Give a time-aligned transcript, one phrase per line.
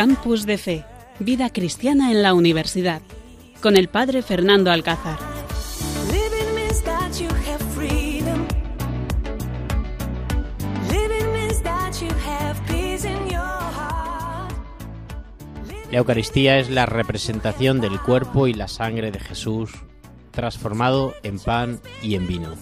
[0.00, 0.86] Campus de Fe,
[1.18, 3.02] Vida Cristiana en la Universidad,
[3.60, 5.18] con el Padre Fernando Alcázar.
[15.90, 19.70] La Eucaristía es la representación del cuerpo y la sangre de Jesús
[20.30, 22.54] transformado en pan y en vino.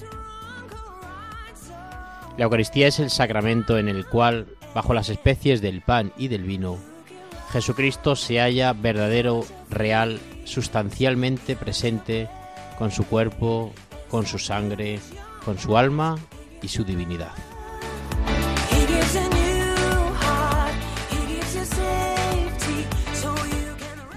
[2.36, 6.42] La Eucaristía es el sacramento en el cual, bajo las especies del pan y del
[6.42, 6.78] vino,
[7.52, 12.28] Jesucristo se halla verdadero, real, sustancialmente presente
[12.76, 13.72] con su cuerpo,
[14.10, 15.00] con su sangre,
[15.44, 16.16] con su alma
[16.62, 17.32] y su divinidad.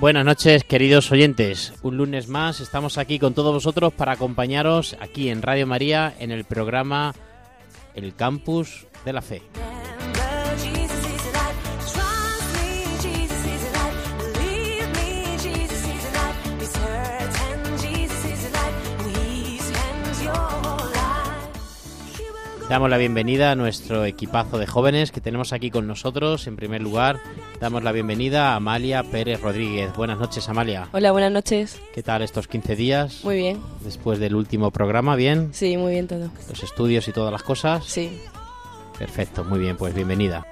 [0.01, 1.73] Buenas noches, queridos oyentes.
[1.83, 6.31] Un lunes más estamos aquí con todos vosotros para acompañaros aquí en Radio María en
[6.31, 7.13] el programa
[7.93, 9.43] El Campus de la Fe.
[22.71, 26.47] Damos la bienvenida a nuestro equipazo de jóvenes que tenemos aquí con nosotros.
[26.47, 27.19] En primer lugar,
[27.59, 29.93] damos la bienvenida a Amalia Pérez Rodríguez.
[29.93, 30.87] Buenas noches, Amalia.
[30.93, 31.81] Hola, buenas noches.
[31.93, 33.25] ¿Qué tal estos 15 días?
[33.25, 33.59] Muy bien.
[33.81, 35.49] Después del último programa, ¿bien?
[35.51, 36.31] Sí, muy bien todo.
[36.47, 37.83] Los estudios y todas las cosas.
[37.83, 38.21] Sí.
[38.97, 40.47] Perfecto, muy bien, pues bienvenida.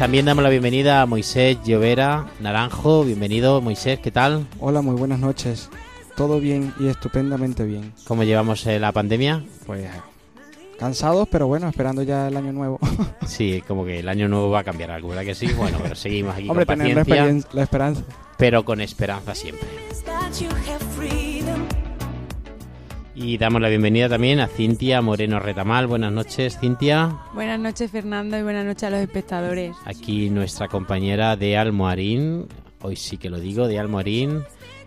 [0.00, 3.04] También damos la bienvenida a Moisés Llovera Naranjo.
[3.04, 4.46] Bienvenido, Moisés, ¿qué tal?
[4.58, 5.68] Hola, muy buenas noches.
[6.16, 7.92] Todo bien y estupendamente bien.
[8.06, 9.44] ¿Cómo llevamos eh, la pandemia?
[9.66, 9.86] Pues
[10.78, 12.78] cansados, pero bueno, esperando ya el año nuevo.
[13.26, 15.46] Sí, como que el año nuevo va a cambiar algo, ¿verdad que sí?
[15.52, 18.02] Bueno, pero seguimos aquí Hombre, con tener la, paciencia, experien- la esperanza.
[18.38, 19.68] pero con esperanza siempre.
[23.14, 25.86] Y damos la bienvenida también a Cintia Moreno Retamal.
[25.86, 27.18] Buenas noches, Cintia.
[27.34, 29.74] Buenas noches Fernando y buenas noches a los espectadores.
[29.84, 32.46] Aquí nuestra compañera de Almoharín,
[32.82, 34.44] hoy sí que lo digo, de Almoharín,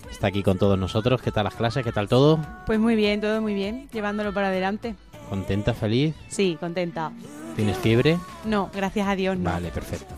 [0.09, 1.21] está aquí con todos nosotros.
[1.21, 1.83] ¿Qué tal las clases?
[1.83, 2.39] ¿Qué tal todo?
[2.65, 4.95] Pues muy bien, todo muy bien, llevándolo para adelante.
[5.29, 6.15] ¿Contenta, feliz?
[6.29, 7.11] Sí, contenta.
[7.55, 8.17] ¿Tienes fiebre?
[8.45, 9.49] No, gracias a Dios no.
[9.49, 10.15] Vale, perfecto.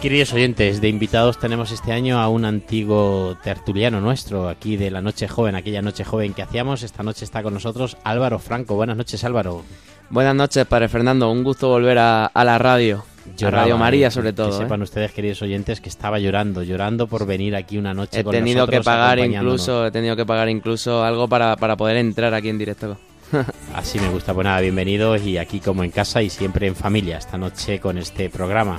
[0.00, 5.02] Queridos oyentes, de invitados tenemos este año a un antiguo tertuliano nuestro, aquí de la
[5.02, 6.82] Noche Joven, aquella Noche Joven que hacíamos.
[6.82, 8.76] Esta noche está con nosotros Álvaro Franco.
[8.76, 9.64] Buenas noches, Álvaro.
[10.10, 11.30] Buenas noches, Padre Fernando.
[11.30, 13.04] Un gusto volver a, a la radio.
[13.36, 14.50] Lloraba, a Radio María, eh, sobre todo.
[14.50, 14.58] Que ¿eh?
[14.58, 18.32] sepan ustedes, queridos oyentes, que estaba llorando, llorando por venir aquí una noche He con
[18.32, 22.48] tenido que pagar incluso, he tenido que pagar incluso algo para, para poder entrar aquí
[22.48, 22.96] en directo.
[23.74, 24.32] Así me gusta.
[24.32, 27.98] Pues nada, bienvenidos y aquí como en casa y siempre en familia esta noche con
[27.98, 28.78] este programa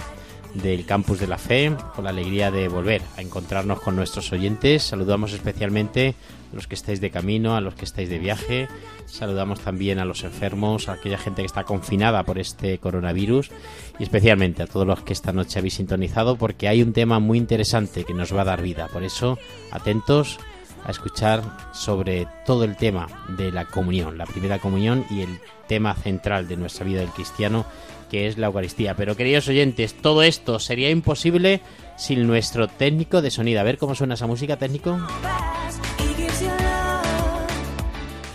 [0.53, 4.83] del Campus de la Fe, con la alegría de volver a encontrarnos con nuestros oyentes.
[4.83, 6.15] Saludamos especialmente
[6.51, 8.67] a los que estáis de camino, a los que estáis de viaje.
[9.05, 13.51] Saludamos también a los enfermos, a aquella gente que está confinada por este coronavirus
[13.97, 17.37] y especialmente a todos los que esta noche habéis sintonizado porque hay un tema muy
[17.37, 18.87] interesante que nos va a dar vida.
[18.87, 19.37] Por eso,
[19.71, 20.39] atentos
[20.85, 21.43] a escuchar
[21.73, 23.07] sobre todo el tema
[23.37, 27.65] de la comunión, la primera comunión y el tema central de nuestra vida del cristiano,
[28.09, 28.95] que es la Eucaristía.
[28.95, 31.61] Pero queridos oyentes, todo esto sería imposible
[31.97, 33.59] sin nuestro técnico de sonido.
[33.59, 34.99] A ver cómo suena esa música, técnico.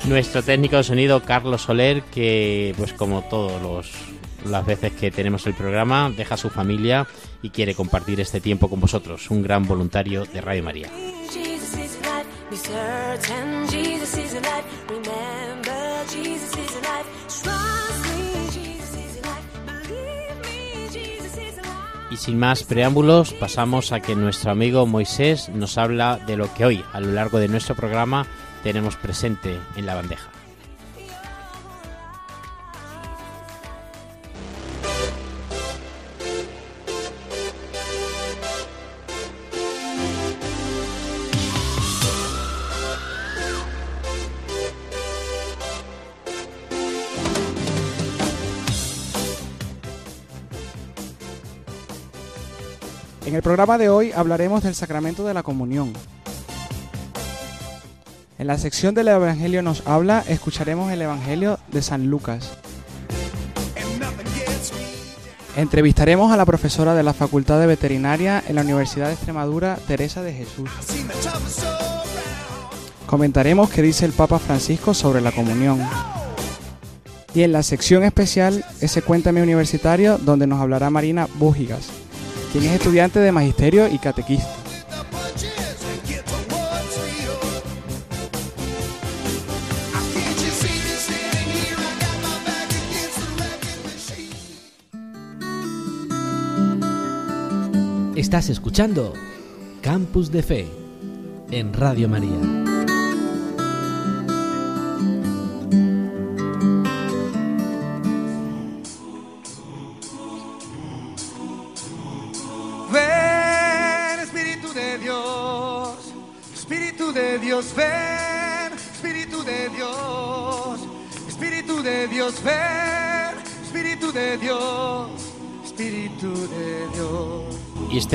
[0.07, 3.91] Nuestro técnico de sonido, Carlos Soler, que pues como todos los
[4.45, 7.07] las veces que tenemos el programa, deja a su familia
[7.43, 9.31] y quiere compartir este tiempo con vosotros.
[9.31, 10.91] Un gran voluntario de Radio María.
[22.15, 26.65] Y sin más preámbulos, pasamos a que nuestro amigo Moisés nos habla de lo que
[26.65, 28.25] hoy, a lo largo de nuestro programa,
[28.63, 30.34] tenemos presente en la bandeja.
[53.27, 55.95] En el programa de hoy hablaremos del sacramento de la comunión.
[58.37, 62.51] En la sección del Evangelio nos habla, escucharemos el Evangelio de San Lucas.
[65.57, 70.21] Entrevistaremos a la profesora de la Facultad de Veterinaria en la Universidad de Extremadura, Teresa
[70.21, 70.69] de Jesús.
[73.07, 75.81] Comentaremos qué dice el Papa Francisco sobre la comunión.
[77.33, 81.89] Y en la sección especial, ese Cuéntame Universitario, donde nos hablará Marina Bújigas,
[82.55, 84.49] quien es estudiante de Magisterio y Catequista.
[98.15, 99.15] Estás escuchando
[99.83, 100.69] Campus de Fe
[101.51, 102.74] en Radio María.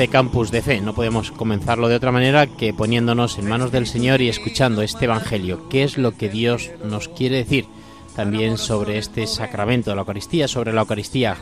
[0.00, 3.86] Este campus de fe no podemos comenzarlo de otra manera que poniéndonos en manos del
[3.86, 5.68] Señor y escuchando este Evangelio.
[5.68, 7.66] ¿Qué es lo que Dios nos quiere decir?
[8.16, 11.36] También sobre este sacramento de la Eucaristía, sobre la Eucaristía,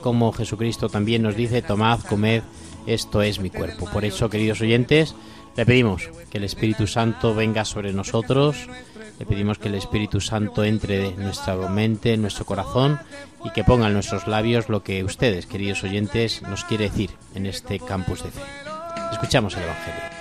[0.00, 2.44] como Jesucristo también nos dice, tomad, comed,
[2.86, 3.90] esto es mi cuerpo.
[3.92, 5.16] Por eso, queridos oyentes,
[5.56, 8.68] le pedimos que el Espíritu Santo venga sobre nosotros,
[9.18, 12.98] le pedimos que el Espíritu Santo entre en nuestra mente, en nuestro corazón
[13.44, 17.46] y que ponga en nuestros labios lo que ustedes, queridos oyentes, nos quiere decir en
[17.46, 18.40] este campus de fe.
[19.12, 20.14] Escuchamos el Evangelio.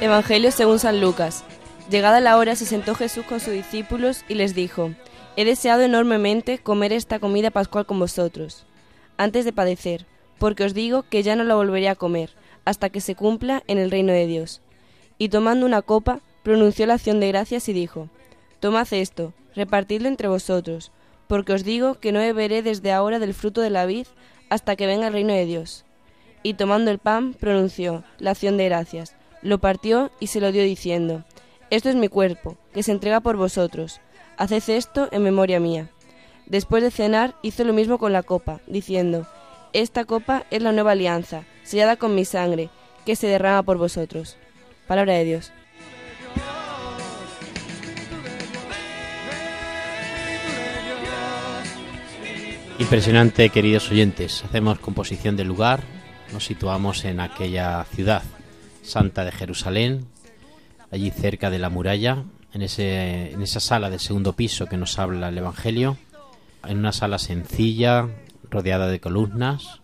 [0.00, 1.44] Evangelio según San Lucas.
[1.90, 4.92] Llegada la hora se sentó Jesús con sus discípulos y les dijo,
[5.36, 8.64] He deseado enormemente comer esta comida pascual con vosotros,
[9.16, 10.06] antes de padecer,
[10.38, 12.30] porque os digo que ya no la volveré a comer,
[12.64, 14.60] hasta que se cumpla en el reino de Dios.
[15.18, 18.08] Y tomando una copa, pronunció la acción de gracias y dijo,
[18.60, 20.92] Tomad esto, repartidlo entre vosotros,
[21.28, 24.06] porque os digo que no beberé desde ahora del fruto de la vid
[24.48, 25.84] hasta que venga el reino de Dios.
[26.42, 30.62] Y tomando el pan, pronunció la acción de gracias, lo partió y se lo dio
[30.62, 31.24] diciendo,
[31.70, 34.00] Esto es mi cuerpo, que se entrega por vosotros,
[34.36, 35.90] haced esto en memoria mía.
[36.46, 39.26] Después de cenar, hizo lo mismo con la copa, diciendo,
[39.72, 42.70] Esta copa es la nueva alianza, sellada con mi sangre,
[43.06, 44.36] que se derrama por vosotros.
[44.88, 45.52] Palabra de Dios.
[52.80, 54.44] Impresionante, queridos oyentes.
[54.44, 55.84] Hacemos composición del lugar,
[56.32, 58.22] nos situamos en aquella ciudad
[58.82, 60.06] santa de Jerusalén,
[60.90, 64.98] allí cerca de la muralla, en, ese, en esa sala del segundo piso que nos
[64.98, 65.96] habla el Evangelio,
[66.66, 68.08] en una sala sencilla,
[68.50, 69.80] rodeada de columnas,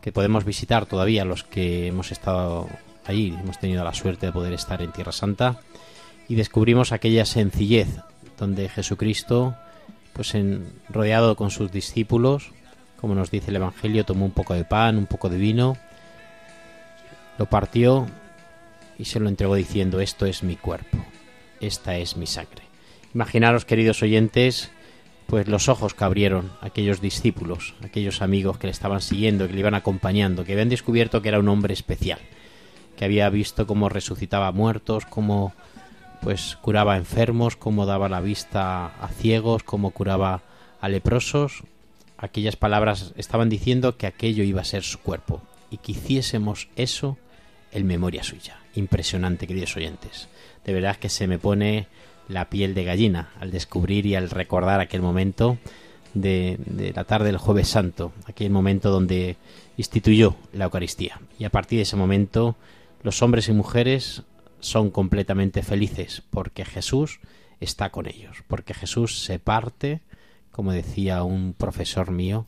[0.00, 2.68] que podemos visitar todavía los que hemos estado
[3.06, 5.60] allí, hemos tenido la suerte de poder estar en Tierra Santa,
[6.28, 7.88] y descubrimos aquella sencillez
[8.38, 9.54] donde Jesucristo
[10.12, 12.50] pues en, rodeado con sus discípulos,
[13.00, 15.76] como nos dice el Evangelio, tomó un poco de pan, un poco de vino,
[17.38, 18.06] lo partió
[18.98, 20.96] y se lo entregó diciendo, esto es mi cuerpo,
[21.60, 22.62] esta es mi sangre.
[23.14, 24.70] Imaginaros, queridos oyentes,
[25.26, 29.60] pues los ojos que abrieron aquellos discípulos, aquellos amigos que le estaban siguiendo, que le
[29.60, 32.20] iban acompañando, que habían descubierto que era un hombre especial,
[32.96, 35.52] que había visto cómo resucitaba muertos, cómo
[36.22, 40.42] pues curaba enfermos, cómo daba la vista a ciegos, cómo curaba
[40.80, 41.64] a leprosos.
[42.18, 47.18] Aquellas palabras estaban diciendo que aquello iba a ser su cuerpo y que hiciésemos eso
[47.72, 48.60] en memoria suya.
[48.74, 50.28] Impresionante, queridos oyentes.
[50.64, 51.88] De verdad que se me pone
[52.28, 55.58] la piel de gallina al descubrir y al recordar aquel momento
[56.14, 59.36] de, la tarde del jueves santo, aquel momento donde
[59.76, 61.20] instituyó la Eucaristía.
[61.38, 62.56] Y a partir de ese momento
[63.02, 64.22] los hombres y mujeres
[64.60, 67.20] son completamente felices porque Jesús
[67.60, 70.00] está con ellos, porque Jesús se parte,
[70.50, 72.46] como decía un profesor mío,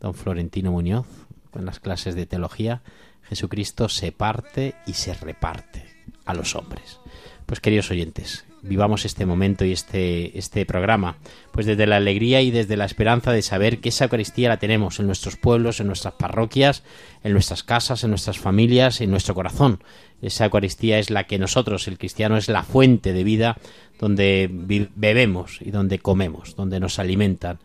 [0.00, 1.06] don Florentino Muñoz,
[1.54, 2.82] en las clases de teología,
[3.22, 5.84] Jesucristo se parte y se reparte
[6.24, 7.00] a los hombres.
[7.46, 11.16] Pues queridos oyentes, vivamos este momento y este, este programa,
[11.52, 14.98] pues desde la alegría y desde la esperanza de saber que esa Eucaristía la tenemos
[15.00, 16.82] en nuestros pueblos, en nuestras parroquias,
[17.22, 19.82] en nuestras casas, en nuestras familias, en nuestro corazón.
[20.22, 23.56] Esa Eucaristía es la que nosotros, el cristiano, es la fuente de vida
[23.98, 27.58] donde bebemos y donde comemos, donde nos alimentan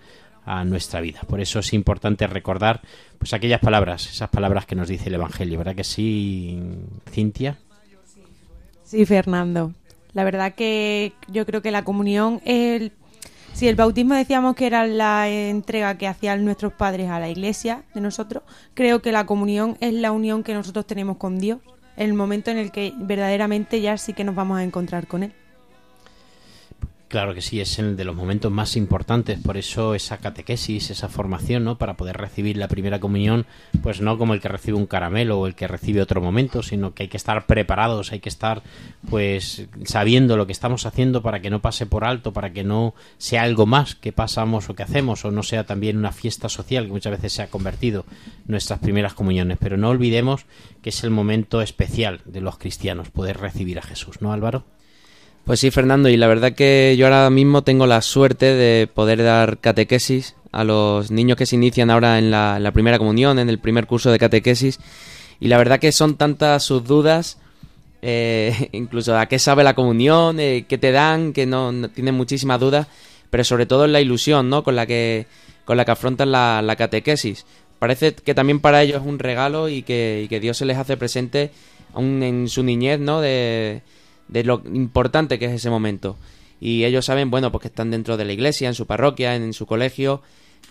[0.45, 1.21] a nuestra vida.
[1.27, 2.81] Por eso es importante recordar
[3.17, 6.61] pues aquellas palabras, esas palabras que nos dice el Evangelio, ¿verdad que sí,
[7.09, 7.57] Cintia?
[8.83, 9.73] Sí, Fernando.
[10.13, 12.91] La verdad que yo creo que la comunión es el...
[13.53, 17.83] Si el bautismo decíamos que era la entrega que hacían nuestros padres a la iglesia
[17.93, 18.41] de nosotros,
[18.73, 21.59] creo que la comunión es la unión que nosotros tenemos con Dios,
[21.95, 25.33] el momento en el que verdaderamente ya sí que nos vamos a encontrar con Él.
[27.13, 31.09] Claro que sí, es el de los momentos más importantes, por eso esa catequesis, esa
[31.09, 31.77] formación, ¿no?
[31.77, 33.45] Para poder recibir la primera comunión,
[33.83, 36.95] pues no como el que recibe un caramelo o el que recibe otro momento, sino
[36.95, 38.63] que hay que estar preparados, hay que estar,
[39.11, 42.95] pues, sabiendo lo que estamos haciendo para que no pase por alto, para que no
[43.19, 46.87] sea algo más que pasamos o que hacemos, o no sea también una fiesta social
[46.87, 48.05] que muchas veces se ha convertido
[48.47, 49.59] nuestras primeras comuniones.
[49.61, 50.47] Pero no olvidemos
[50.81, 54.65] que es el momento especial de los cristianos, poder recibir a Jesús, ¿no, Álvaro?
[55.45, 59.21] Pues sí, Fernando, y la verdad que yo ahora mismo tengo la suerte de poder
[59.23, 63.49] dar catequesis a los niños que se inician ahora en la, la primera comunión, en
[63.49, 64.79] el primer curso de catequesis,
[65.41, 67.39] y la verdad que son tantas sus dudas,
[68.01, 72.61] eh, incluso a qué sabe la comunión, eh, qué te dan, que no, tienen muchísimas
[72.61, 72.87] dudas,
[73.29, 74.63] pero sobre todo en la ilusión, ¿no?
[74.63, 75.25] Con la que,
[75.65, 77.45] con la que afrontan la, la catequesis.
[77.79, 80.77] Parece que también para ellos es un regalo y que, y que Dios se les
[80.77, 81.51] hace presente
[81.93, 83.19] aún en su niñez, ¿no?
[83.19, 83.81] De,
[84.33, 86.17] de lo importante que es ese momento.
[86.59, 89.53] Y ellos saben, bueno, pues que están dentro de la iglesia, en su parroquia, en,
[89.53, 90.21] su colegio,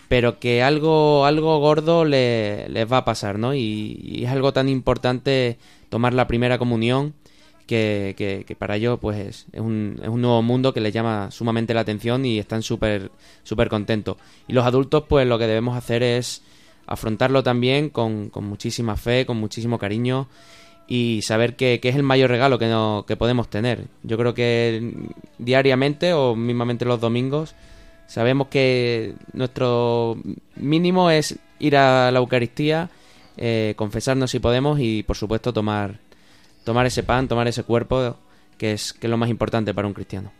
[0.09, 3.53] pero que algo, algo gordo le- les va a pasar, ¿no?
[3.53, 5.57] Y, es algo tan importante
[5.89, 7.13] tomar la primera comunión
[7.67, 10.93] que, que- que para ellos, pues, es, es un, es un nuevo mundo que les
[10.93, 13.11] llama sumamente la atención y están súper,
[13.43, 14.17] súper contentos.
[14.47, 16.41] Y los adultos, pues, lo que debemos hacer es
[16.85, 20.27] afrontarlo también con, con muchísima fe, con muchísimo cariño
[20.87, 23.85] y saber que, que es el mayor regalo que, no, que podemos tener.
[24.03, 24.93] Yo creo que
[25.37, 27.55] diariamente o mismamente los domingos
[28.07, 30.17] sabemos que nuestro
[30.55, 32.89] mínimo es ir a la Eucaristía,
[33.37, 35.99] eh, confesarnos si podemos y por supuesto tomar,
[36.63, 38.17] tomar ese pan, tomar ese cuerpo
[38.57, 40.31] que es, que es lo más importante para un cristiano.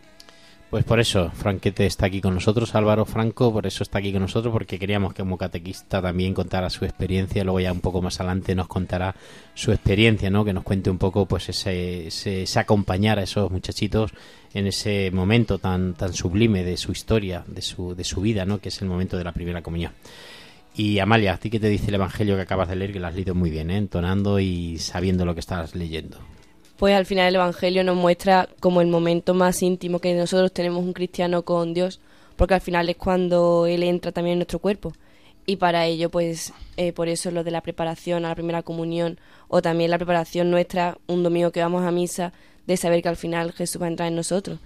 [0.73, 4.23] Pues por eso Franquete está aquí con nosotros, Álvaro Franco, por eso está aquí con
[4.23, 8.19] nosotros, porque queríamos que como catequista también contara su experiencia, luego ya un poco más
[8.19, 9.13] adelante nos contará
[9.53, 10.43] su experiencia, ¿no?
[10.43, 14.13] Que nos cuente un poco pues ese, ese, ese acompañar a esos muchachitos
[14.55, 18.57] en ese momento tan, tan sublime de su historia, de su, de su vida, ¿no?
[18.59, 19.91] Que es el momento de la primera comunión.
[20.75, 22.93] Y Amalia, ¿a ti qué te dice el Evangelio que acabas de leer?
[22.93, 23.77] Que lo has leído muy bien, ¿eh?
[23.77, 26.17] entonando y sabiendo lo que estás leyendo.
[26.83, 30.83] Pues al final el Evangelio nos muestra como el momento más íntimo que nosotros tenemos
[30.83, 32.01] un cristiano con Dios,
[32.35, 34.91] porque al final es cuando Él entra también en nuestro cuerpo.
[35.45, 39.17] Y para ello, pues eh, por eso lo de la preparación a la primera comunión
[39.47, 42.33] o también la preparación nuestra un domingo que vamos a misa
[42.67, 44.59] de saber que al final Jesús va a entrar en nosotros.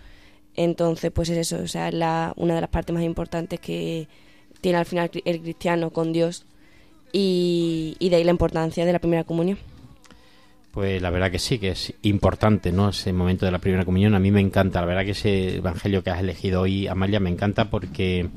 [0.55, 4.07] Entonces, pues es eso, o sea, es la, una de las partes más importantes que
[4.59, 6.47] tiene al final el cristiano con Dios
[7.13, 9.59] y, y de ahí la importancia de la primera comunión.
[10.77, 12.89] Pues la verdad que sí, que es importante, ¿no?
[12.89, 14.13] Ese momento de la primera comunión.
[14.13, 17.31] A mí me encanta, la verdad que ese evangelio que has elegido hoy, Amalia, me
[17.31, 18.29] encanta porque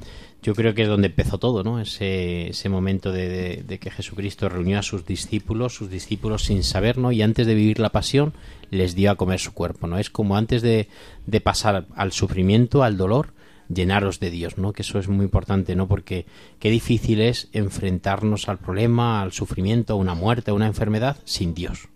[0.43, 1.81] yo creo que es donde empezó todo, ¿no?
[1.81, 6.63] Ese, ese momento de, de- de que Jesucristo reunió a sus discípulos, sus discípulos sin
[6.63, 7.13] saber, ¿no?
[7.13, 8.33] Y antes de vivir la pasión,
[8.71, 9.99] les dio a comer su cuerpo, ¿no?
[9.99, 10.89] Es como antes de,
[11.27, 13.35] de pasar al sufrimiento, al dolor,
[13.69, 14.73] llenaros de Dios, ¿no?
[14.73, 15.89] Que eso es muy importante, ¿no?
[15.89, 16.25] Porque
[16.59, 21.53] qué difícil es enfrentarnos al problema, al sufrimiento, a una muerte, a una enfermedad sin
[21.53, 21.91] Dios.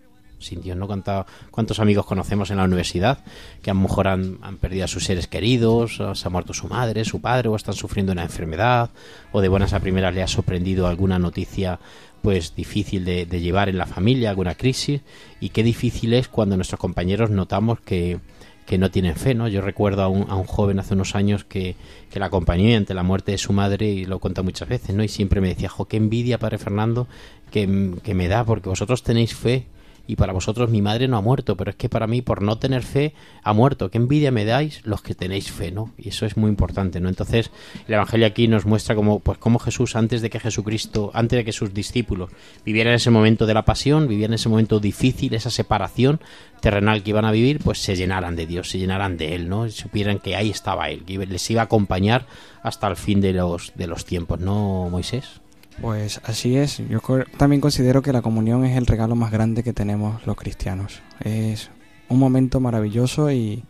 [0.45, 0.87] Sin Dios, ¿no?
[0.87, 3.19] Cuánta- ¿Cuántos amigos conocemos en la universidad
[3.61, 7.03] que a lo mejor han, perdido a sus seres queridos, se ha muerto su madre,
[7.03, 8.89] su padre, o están sufriendo una enfermedad,
[9.31, 11.79] o de buenas a primeras le ha sorprendido alguna noticia
[12.21, 15.01] pues difícil de, de llevar en la familia, alguna crisis,
[15.39, 18.19] y qué difícil es cuando nuestros compañeros notamos que,
[18.65, 19.47] que no tienen fe, ¿no?
[19.47, 21.75] Yo recuerdo a un, a un joven hace unos años que,
[22.09, 25.03] que la acompañé ante la muerte de su madre y lo cuenta muchas veces, ¿no?
[25.03, 27.07] Y siempre me decía, jo, qué envidia, padre Fernando,
[27.51, 29.67] que, que me da, porque vosotros tenéis fe
[30.07, 32.57] y para vosotros mi madre no ha muerto, pero es que para mí por no
[32.57, 33.89] tener fe ha muerto.
[33.89, 35.93] Qué envidia me dais los que tenéis fe, ¿no?
[35.97, 37.09] Y eso es muy importante, ¿no?
[37.09, 37.51] Entonces,
[37.87, 41.45] el evangelio aquí nos muestra como pues cómo Jesús antes de que Jesucristo, antes de
[41.45, 42.29] que sus discípulos
[42.65, 46.19] vivieran ese momento de la pasión, vivieran ese momento difícil, esa separación
[46.61, 49.67] terrenal que iban a vivir, pues se llenaran de Dios, se llenaran de él, ¿no?
[49.67, 52.25] Y supieran que ahí estaba él, que les iba a acompañar
[52.63, 55.44] hasta el fin de los de los tiempos, ¿no, Moisés?
[55.81, 56.77] Pues así es.
[56.89, 56.99] Yo
[57.37, 61.01] también considero que la comunión es el regalo más grande que tenemos los cristianos.
[61.19, 61.69] Es
[62.09, 63.63] un momento maravilloso y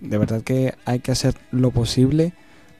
[0.00, 2.32] de verdad que hay que hacer lo posible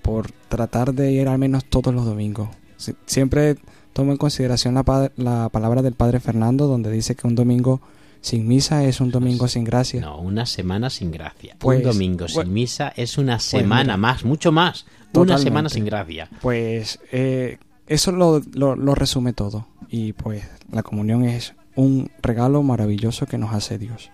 [0.03, 2.49] por tratar de ir al menos todos los domingos.
[2.77, 3.57] Si- Siempre
[3.93, 7.81] tomo en consideración la, pa- la palabra del Padre Fernando donde dice que un domingo
[8.21, 10.01] sin misa es un domingo sin gracia.
[10.01, 11.55] No, una semana sin gracia.
[11.59, 13.97] Pues, un domingo bueno, sin misa es una semana mira.
[13.99, 14.85] más, mucho más.
[14.85, 15.43] Una Totalmente.
[15.45, 16.29] semana sin gracia.
[16.43, 19.67] Pues eh, eso lo, lo- resume todo.
[19.89, 24.11] Y pues la comunión es un regalo maravilloso que nos hace Dios.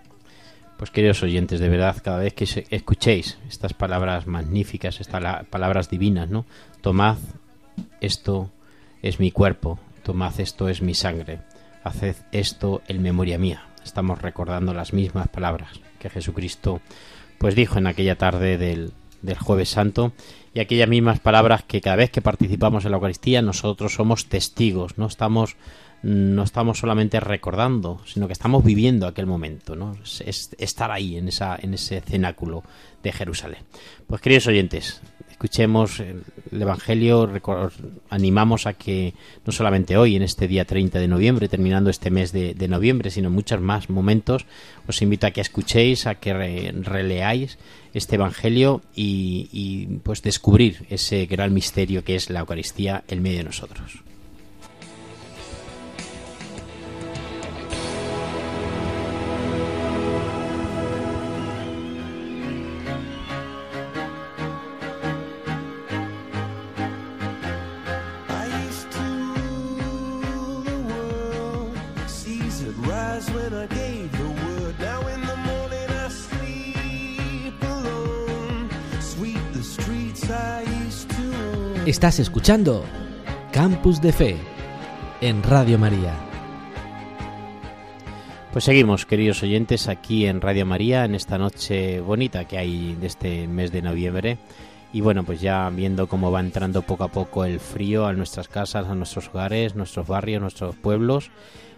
[0.76, 5.90] Pues queridos oyentes, de verdad, cada vez que escuchéis estas palabras magníficas, estas la- palabras
[5.90, 6.46] divinas, ¿no?
[6.80, 7.16] Tomad
[8.00, 8.50] esto
[9.02, 11.40] es mi cuerpo, tomad esto es mi sangre,
[11.84, 13.66] haced esto en memoria mía.
[13.84, 16.80] Estamos recordando las mismas palabras que Jesucristo
[17.38, 20.12] pues dijo en aquella tarde del, del Jueves Santo
[20.54, 24.98] y aquellas mismas palabras que cada vez que participamos en la Eucaristía nosotros somos testigos,
[24.98, 25.56] no estamos
[26.02, 29.98] no estamos solamente recordando, sino que estamos viviendo aquel momento, ¿no?
[30.02, 32.62] Es, es estar ahí en esa en ese cenáculo
[33.02, 33.64] de Jerusalén.
[34.06, 35.02] Pues queridos oyentes,
[35.40, 37.26] escuchemos el, el Evangelio,
[38.10, 39.14] animamos a que
[39.46, 43.28] no solamente hoy, en este día 30 de noviembre, terminando este mes de, noviembre, sino
[43.28, 44.44] en muchos más momentos,
[44.86, 47.56] os invito a que escuchéis, a que re- releáis
[47.94, 53.38] este Evangelio y, y, pues descubrir ese gran misterio que es la Eucaristía en medio
[53.38, 54.02] de nosotros.
[81.90, 82.84] Estás escuchando
[83.50, 84.36] Campus de Fe
[85.20, 86.14] en Radio María.
[88.52, 93.08] Pues seguimos, queridos oyentes, aquí en Radio María, en esta noche bonita que hay de
[93.08, 94.38] este mes de noviembre.
[94.92, 98.46] Y bueno, pues ya viendo cómo va entrando poco a poco el frío a nuestras
[98.46, 101.32] casas, a nuestros hogares, nuestros barrios, nuestros pueblos.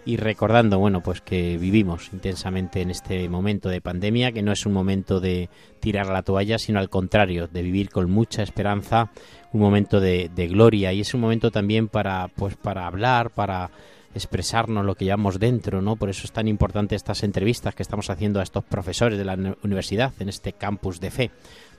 [0.05, 4.67] Y recordando, bueno, pues que vivimos intensamente en este momento de pandemia, que no es
[4.67, 5.49] un momento de
[5.81, 9.13] tirar la toalla, sino al contrario, de vivir con mucha esperanza,
[9.53, 10.93] un momento de, gloria.
[10.93, 13.71] Y es un momento también para, pues, para hablar, para
[14.15, 15.97] expresarnos lo que llevamos dentro, ¿no?
[15.97, 19.35] Por eso es tan importante estas entrevistas que estamos haciendo a estos profesores de la
[19.35, 21.31] uni- universidad en este campus de fe,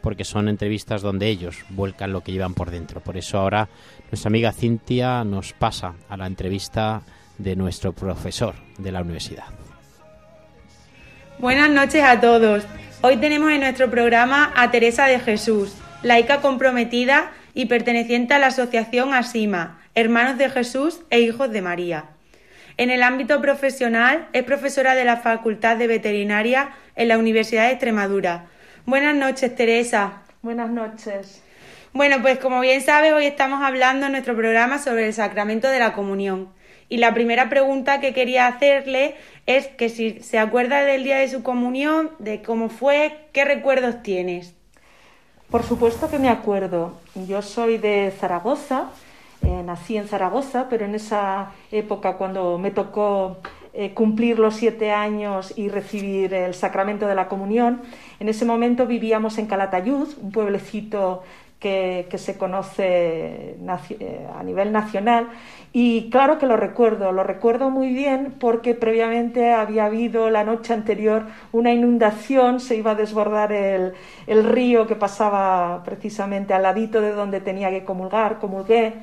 [0.02, 3.02] porque son entrevistas donde ellos vuelcan lo que llevan por dentro.
[3.02, 3.70] Por eso ahora
[4.12, 7.04] nuestra amiga Cintia nos pasa a la entrevista
[7.38, 9.46] de nuestro profesor de la universidad.
[11.38, 12.64] Buenas noches a todos.
[13.02, 18.48] Hoy tenemos en nuestro programa a Teresa de Jesús, laica comprometida y perteneciente a la
[18.48, 22.06] asociación ASIMA, Hermanos de Jesús e Hijos de María.
[22.78, 27.74] En el ámbito profesional es profesora de la Facultad de Veterinaria en la Universidad de
[27.74, 28.46] Extremadura.
[28.86, 30.24] Buenas noches, Teresa.
[30.42, 31.44] Buenas noches.
[31.94, 35.78] Bueno, pues como bien sabes, hoy estamos hablando en nuestro programa sobre el sacramento de
[35.78, 36.50] la comunión.
[36.90, 41.30] Y la primera pregunta que quería hacerle es que si se acuerda del día de
[41.30, 44.56] su comunión, de cómo fue, qué recuerdos tienes.
[45.54, 46.94] Por supuesto que me acuerdo.
[47.28, 48.90] Yo soy de Zaragoza,
[49.44, 53.38] eh, nací en Zaragoza, pero en esa época cuando me tocó
[53.72, 57.84] eh, cumplir los siete años y recibir el sacramento de la comunión,
[58.20, 61.22] en ese momento vivíamos en Calatayud, un pueblecito
[61.64, 65.30] que, se conoce eh, a nivel nacional.
[65.72, 70.74] Y claro que lo recuerdo, lo recuerdo muy bien porque previamente había habido la noche
[70.74, 73.94] anterior una inundación, se iba a desbordar el,
[74.28, 78.40] el río que pasaba precisamente al ladito de donde tenía que comulgar.
[78.40, 78.94] Comulgué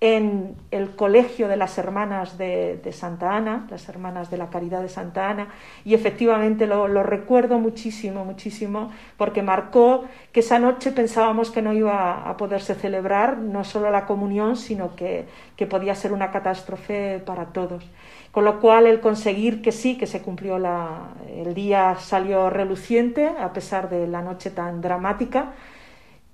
[0.00, 4.88] en el colegio de las hermanas de, Santa Ana, las hermanas de la Caridad de
[4.88, 5.48] Santa Ana,
[5.84, 11.74] y efectivamente lo, lo recuerdo muchísimo, muchísimo, porque marcó que esa noche pensábamos que no
[11.74, 17.20] iba a poderse celebrar no solo la comunión, sino que, que podía ser una catástrofe
[17.26, 17.84] para todos.
[18.30, 23.26] Con lo cual el conseguir que sí, que se cumplió la, el día salió reluciente,
[23.26, 25.52] a pesar de la noche tan dramática,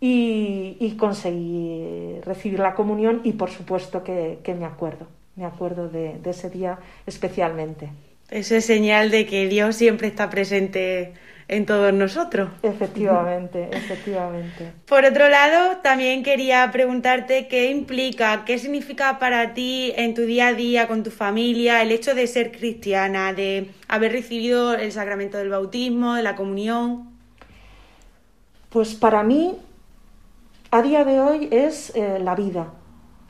[0.01, 5.07] y, y conseguí recibir la comunión y por supuesto que, que me acuerdo,
[5.37, 7.91] me acuerdo de, de ese día especialmente.
[8.31, 11.15] Eso es señal de que Dios siempre está presente
[11.49, 12.51] en todos nosotros.
[12.63, 14.73] Efectivamente, efectivamente.
[14.87, 20.49] Por otro lado, también quería preguntarte qué implica, qué significa para ti en tu día
[20.49, 25.39] a día con tu familia el hecho de ser cristiana, de haber recibido el sacramento
[25.39, 27.11] del bautismo, de la comunión.
[28.71, 29.57] Pues para mí,
[30.71, 32.73] a día de hoy es eh, la vida,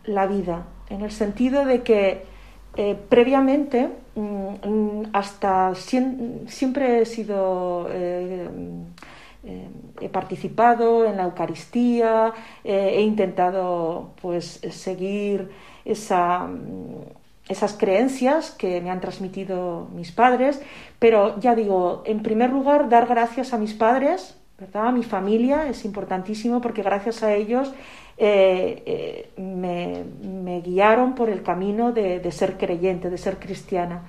[0.05, 2.25] la vida, en el sentido de que
[2.77, 8.49] eh, previamente, mm, hasta siempre he sido, eh,
[10.01, 12.33] he participado en la Eucaristía,
[12.65, 15.51] he intentado pues seguir
[15.85, 15.93] mm,
[17.49, 20.61] esas creencias que me han transmitido mis padres,
[20.99, 24.93] pero ya digo, en primer lugar, dar gracias a mis padres, ¿verdad?
[24.93, 27.73] Mi familia es importantísimo porque gracias a ellos
[28.17, 34.03] eh, eh, me, guiaron por el camino de, de ser creyente, de ser cristiana.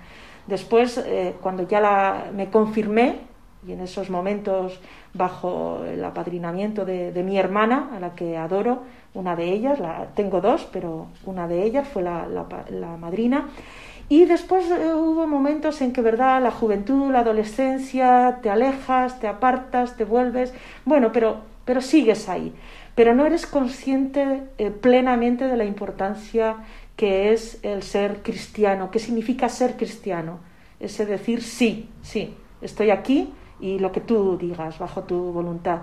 [0.47, 3.19] Después, eh, cuando ya la- me confirmé,
[3.67, 4.79] y en esos momentos
[5.13, 8.83] bajo el apadrinamiento de, de mi hermana, a la que adoro,
[9.13, 12.25] una de ellas, la, tengo dos, pero una de ellas fue la,
[12.69, 13.49] la madrina,
[14.09, 16.41] Y después eh, hubo momentos en que, ¿verdad?
[16.41, 20.53] La juventud, la adolescencia, te alejas, te apartas, te vuelves.
[20.85, 22.53] Bueno, pero, pero sigues ahí.
[22.95, 26.57] Pero no eres consciente eh, plenamente de la importancia
[26.97, 30.39] que es el ser cristiano, qué significa ser cristiano.
[30.79, 35.81] Ese decir sí, sí, estoy aquí y lo que tú digas, bajo tu voluntad.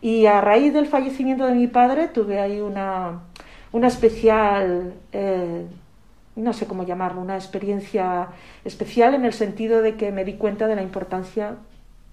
[0.00, 3.22] Y a raíz del fallecimiento de mi padre tuve ahí una,
[3.72, 5.66] una especial, eh,
[6.36, 8.28] no sé cómo llamarlo, una experiencia
[8.64, 11.56] especial en el sentido de que me di cuenta de la importancia,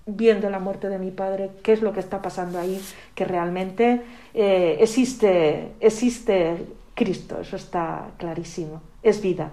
[0.05, 2.81] viendo la muerte de mi padre, qué es lo que está pasando ahí,
[3.15, 4.01] que realmente
[4.33, 9.51] eh, existe, existe Cristo, eso está clarísimo, es vida.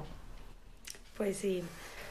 [1.17, 1.63] Pues sí.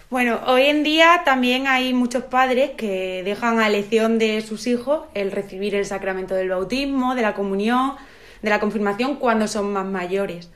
[0.09, 5.01] Bueno, hoy en día también hay muchos padres que dejan a elección de sus hijos
[5.13, 7.95] el recibir el sacramento del bautismo, de la comunión,
[8.41, 10.49] de la confirmación cuando son más mayores.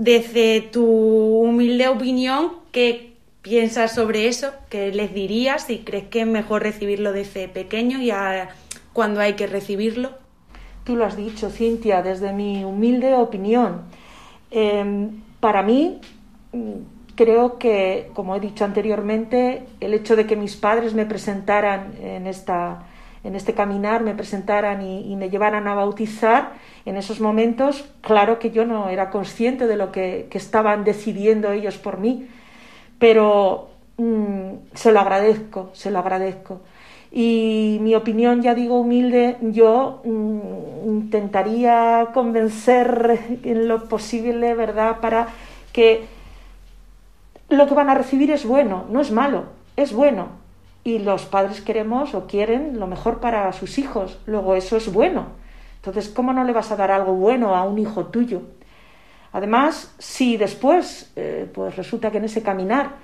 [0.00, 4.50] Desde tu humilde opinión, ¿qué piensas sobre eso?
[4.70, 5.64] ¿Qué les dirías?
[5.64, 8.48] Si crees que es mejor recibirlo desde pequeño y a
[8.94, 10.12] cuando hay que recibirlo.
[10.84, 13.82] Tú lo has dicho, Cintia, desde mi humilde opinión.
[14.50, 16.00] Eh, para mí,
[16.52, 16.70] mm,
[17.14, 22.26] creo que, como he dicho anteriormente, el hecho de que mis padres me presentaran en,
[22.26, 22.86] esta,
[23.22, 26.52] en este caminar, me presentaran y, me llevaran a bautizar,
[26.86, 31.52] en esos momentos, claro que yo no era consciente de lo que, que estaban decidiendo
[31.52, 32.28] ellos por mí,
[32.98, 36.60] pero mm, se lo agradezco, se lo agradezco.
[37.12, 45.28] Y mi opinión, ya digo, humilde, yo mm, intentaría convencer en lo posible, ¿verdad?, para
[45.72, 46.04] que
[47.50, 49.44] lo que van a recibir es bueno, no es malo,
[49.76, 50.39] es bueno.
[50.82, 55.26] Y los padres queremos o quieren lo mejor para sus hijos, luego eso es bueno.
[55.76, 58.42] Entonces, ¿cómo no le vas a dar algo bueno a un hijo tuyo?
[59.32, 62.96] Además, si después, eh, pues resulta que en ese caminar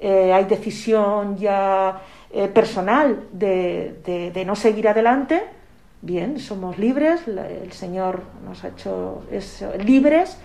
[0.00, 2.00] eh, hay decisión ya
[2.32, 5.42] eh, personal de, de, de, no seguir adelante,
[6.02, 10.38] bien, somos libres, el Señor nos ha hecho es, libres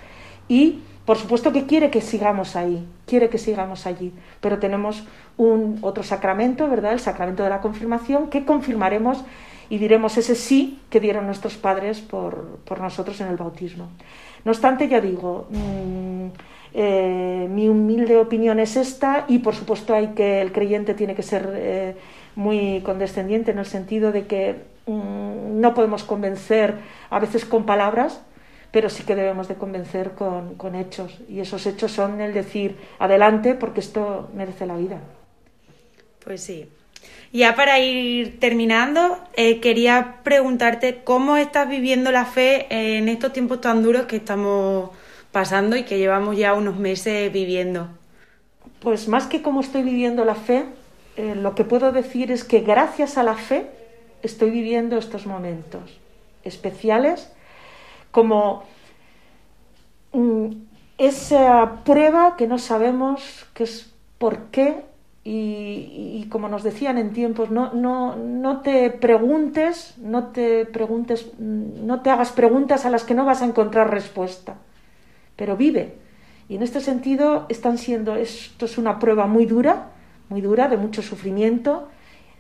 [0.48, 5.04] y por supuesto que quiere que sigamos ahí, quiere que sigamos allí, pero tenemos
[5.38, 6.94] un otro sacramento, ¿verdad?
[6.94, 9.24] El sacramento de la confirmación, que confirmaremos
[9.72, 13.90] y diremos ese sí que dieron nuestros padres por, por nosotros en el bautismo.
[14.46, 16.28] No obstante, ya digo, mmm,
[16.76, 21.24] eh, mi humilde opinión es esta y por supuesto hay que el creyente tiene que
[21.24, 21.96] ser eh,
[22.36, 26.76] muy condescendiente en el sentido de que mmm, no podemos convencer
[27.10, 28.22] a veces con palabras,
[28.72, 31.20] pero sí que debemos de convencer con, con, hechos.
[31.28, 35.00] Y esos hechos son el decir, adelante, porque esto merece la vida.
[36.24, 36.68] Pues sí.
[37.32, 43.62] Ya para ir terminando, eh, quería preguntarte cómo estás viviendo la fe en estos tiempos
[43.62, 44.90] tan duros que estamos
[45.32, 47.88] pasando y que llevamos ya unos meses viviendo.
[48.80, 50.66] Pues más que cómo estoy viviendo la fe,
[51.18, 53.68] eh, lo que puedo decir es que gracias a la fe
[54.24, 56.00] estoy viviendo estos momentos
[56.44, 57.32] especiales
[58.12, 58.64] como
[60.14, 60.48] mm,
[60.98, 64.84] esa prueba que no sabemos que es por qué
[65.24, 71.30] y, y, como nos decían en tiempos, no, no, no te preguntes, no te preguntes,
[71.38, 74.56] no te hagas preguntas a las que no vas a encontrar respuesta,
[75.36, 75.98] pero vive.
[76.48, 79.92] Y en este sentido están siendo, esto es una prueba muy dura,
[80.30, 81.90] muy dura, de mucho sufrimiento,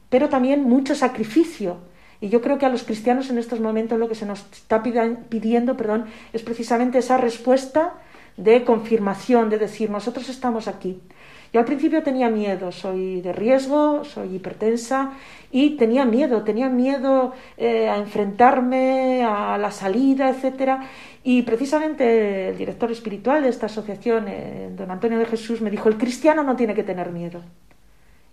[0.09, 1.77] pero también mucho sacrificio,
[2.21, 4.83] y yo creo que a los cristianos en estos momentos lo que se nos está
[4.83, 7.93] pidiendo perdón, es precisamente esa respuesta
[8.37, 10.99] de confirmación, de decir, nosotros estamos aquí.
[11.51, 15.13] Yo al principio tenía miedo, soy de riesgo, soy hipertensa
[15.51, 20.87] y tenía miedo, tenía miedo eh, a enfrentarme a la salida, etcétera.
[21.23, 25.89] Y precisamente el director espiritual de esta asociación, eh, don Antonio de Jesús, me dijo,
[25.89, 27.41] el cristiano no tiene que tener miedo.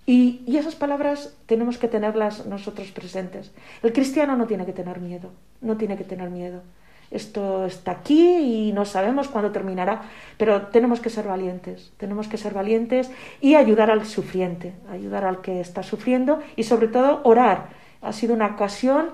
[0.06, 3.52] Y, esas palabras tenemos que tenerlas nosotros presentes.
[3.82, 6.62] El cristiano no tiene que tener miedo, no tiene que tener miedo.
[7.10, 10.02] Esto está aquí y no sabemos cuándo terminará,
[10.38, 15.40] pero tenemos que ser valientes, tenemos que ser valientes y ayudar al sufriente, ayudar al
[15.40, 17.68] que está sufriendo y sobre todo orar.
[18.02, 19.10] Ha sido una ocasión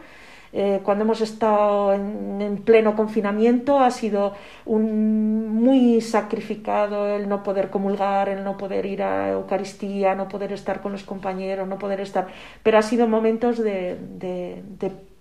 [0.55, 4.35] eh, cuando hemos estado en, en, pleno confinamiento ha sido
[4.67, 10.53] un, muy sacrificado el no poder comulgar, el no poder ir a Eucaristía, no poder
[10.53, 12.27] estar con los compañeros, no poder estar.
[12.63, 13.97] Pero ha sido momentos de,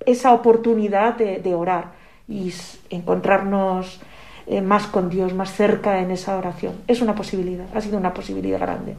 [0.06, 1.94] esa oportunidad de, de, orar
[2.28, 2.54] y
[2.90, 4.02] encontrarnos
[4.48, 6.76] eh, más con Dios, más cerca en esa oración.
[6.88, 8.98] Es una posibilidad, ha sido una posibilidad grande.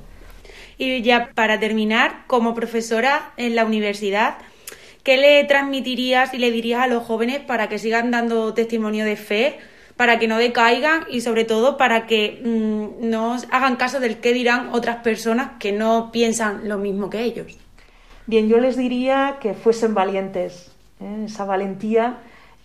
[0.78, 4.36] Y ya para terminar, como profesora en la universidad,
[5.02, 9.16] ¿Qué le transmitirías y le dirías a los jóvenes para que sigan dando testimonio de
[9.16, 9.58] fe,
[9.96, 14.32] para que no decaigan y sobre todo para que mm, no hagan caso del que
[14.32, 17.46] dirán otras personas que no piensan lo mismo que ellos.
[18.26, 21.24] Bien, yo les diría que fuesen valientes, ¿eh?
[21.26, 22.18] esa valentía,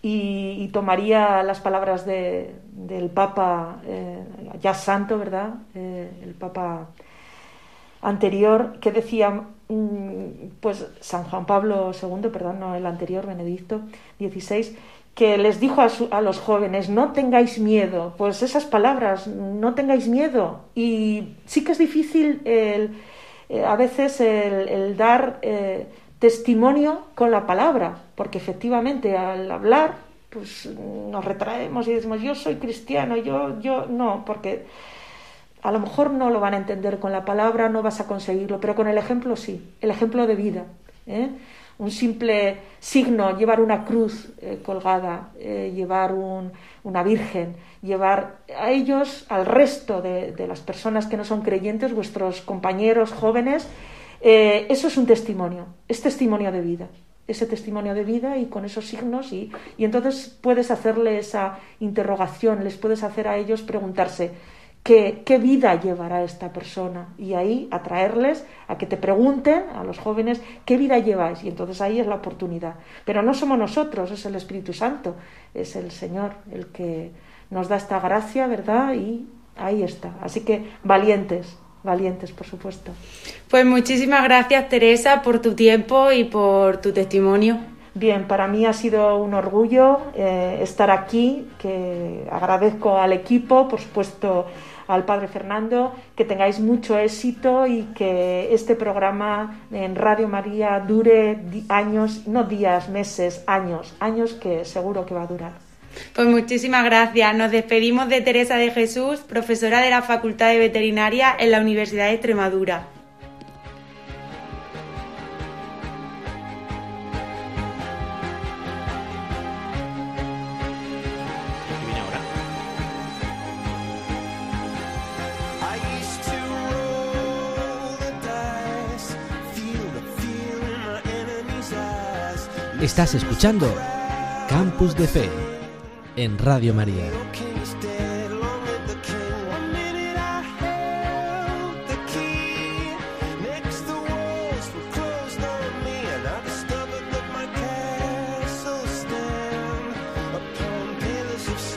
[0.03, 4.23] y, tomaría las palabras de- del Papa, eh,
[4.61, 5.55] ya santo, ¿verdad?
[5.73, 6.87] Eh, el Papa
[8.01, 9.41] anterior, que decía,
[10.59, 13.81] pues San Juan Pablo II, perdón, no el anterior, Benedicto
[14.19, 14.75] XVI,
[15.15, 19.73] que les dijo a, su- a los jóvenes, no tengáis miedo, pues esas palabras, no
[19.73, 20.61] tengáis miedo.
[20.75, 22.91] Y sí que es difícil el,
[23.49, 25.87] eh, a veces el, el dar eh,
[26.19, 29.95] testimonio con la palabra, porque efectivamente al hablar
[30.29, 34.65] pues nos retraemos y decimos yo soy cristiano, yo, yo no, porque
[35.61, 38.59] a lo mejor no lo van a entender con la palabra, no vas a conseguirlo,
[38.59, 40.65] pero con el ejemplo sí, el ejemplo de vida.
[41.07, 41.29] ¿eh?
[41.79, 46.51] Un simple signo, llevar una cruz eh, colgada, eh, llevar un-
[46.83, 52.41] una virgen, llevar a ellos, al resto de, las personas que no son creyentes, vuestros
[52.41, 53.67] compañeros jóvenes,
[54.19, 56.87] eso es un testimonio, es testimonio de vida
[57.27, 62.77] ese testimonio de vida y con esos signos y entonces puedes hacerle esa interrogación, les
[62.77, 64.31] puedes hacer a ellos preguntarse
[64.87, 69.99] qué, qué vida llevará esta persona y ahí atraerles a que te pregunten a los
[69.99, 72.75] jóvenes qué vida lleváis y entonces ahí es la oportunidad.
[73.03, 75.15] Pero no somos nosotros, es el Espíritu Santo,
[75.53, 77.11] es el Señor el que
[77.49, 78.93] nos da esta gracia, ¿verdad?
[78.93, 80.13] Y ahí está.
[80.21, 82.93] Así que valientes, valientes, por supuesto.
[83.49, 87.57] Pues muchísimas gracias Teresa por tu tiempo y por tu testimonio.
[87.93, 93.81] Bien, para mí ha sido un orgullo eh, estar aquí, que agradezco al equipo, por
[93.81, 94.45] supuesto
[94.87, 101.39] al padre Fernando, que tengáis mucho éxito y que este programa en Radio María dure
[101.69, 105.67] años, no días, meses, años, años que seguro que va a durar.
[106.13, 107.35] Pues muchísimas gracias.
[107.35, 112.05] Nos despedimos de Teresa de Jesús, profesora de la Facultad de Veterinaria en la Universidad
[112.05, 112.96] de Extremadura.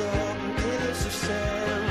[0.01, 1.90] And pillars of sand.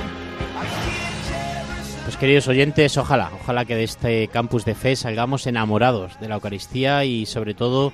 [0.56, 2.04] I hear Jerusalem.
[2.06, 6.36] Pues queridos oyentes, ojalá, ojalá que de este campus de fe salgamos enamorados de la
[6.36, 7.92] Eucaristía y sobre todo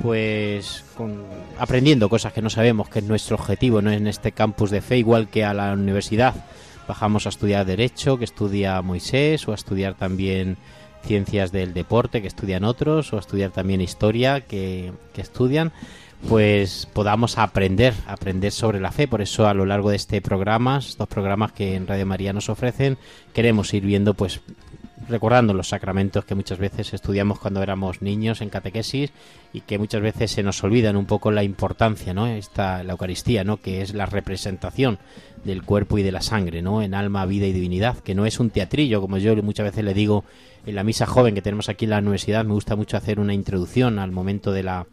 [0.00, 1.24] pues con,
[1.58, 3.90] aprendiendo cosas que no sabemos, que es nuestro objetivo ¿no?
[3.90, 6.34] en este campus de fe, igual que a la universidad.
[6.86, 10.56] Bajamos a estudiar Derecho, que estudia Moisés, o a estudiar también
[11.04, 15.72] Ciencias del Deporte, que estudian otros, o a estudiar también Historia, que, que estudian
[16.28, 19.06] pues podamos aprender, aprender sobre la fe.
[19.06, 22.48] Por eso a lo largo de este programa, estos programas que en Radio María nos
[22.48, 22.98] ofrecen,
[23.32, 24.40] queremos ir viendo, pues
[25.08, 29.12] recordando los sacramentos que muchas veces estudiamos cuando éramos niños en catequesis
[29.52, 32.26] y que muchas veces se nos olvidan un poco la importancia, ¿no?
[32.26, 33.58] Esta la Eucaristía, ¿no?
[33.58, 34.98] Que es la representación
[35.44, 36.82] del cuerpo y de la sangre, ¿no?
[36.82, 39.94] En alma, vida y divinidad, que no es un teatrillo, como yo muchas veces le
[39.94, 40.24] digo
[40.64, 43.34] en la misa joven que tenemos aquí en la universidad, me gusta mucho hacer una
[43.34, 44.86] introducción al momento de la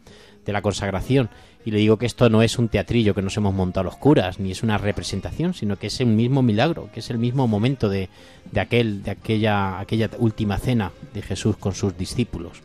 [0.44, 1.30] de la consagración
[1.64, 4.38] y le digo que esto no es un teatrillo que nos hemos montado los curas
[4.38, 7.88] ni es una representación sino que es el mismo milagro que es el mismo momento
[7.88, 8.08] de,
[8.50, 12.62] de aquel de aquella aquella última cena de Jesús con sus discípulos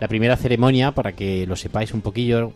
[0.00, 2.52] la primera ceremonia para que lo sepáis un poquillo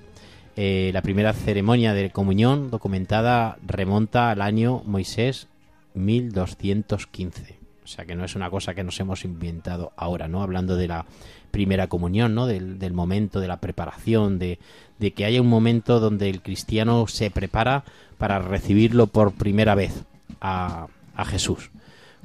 [0.57, 5.49] eh, la primera ceremonia de comunión documentada remonta al año Moisés
[5.95, 10.43] 1215 o sea que no es una cosa que nos hemos inventado ahora, ¿no?
[10.43, 11.05] Hablando de la
[11.53, 12.47] primera comunión, ¿no?
[12.49, 14.59] Del, momento, de la preparación, de,
[14.99, 17.85] de que haya un momento donde el cristiano se prepara
[18.19, 20.03] para recibirlo por primera vez
[20.41, 21.71] a, a Jesús.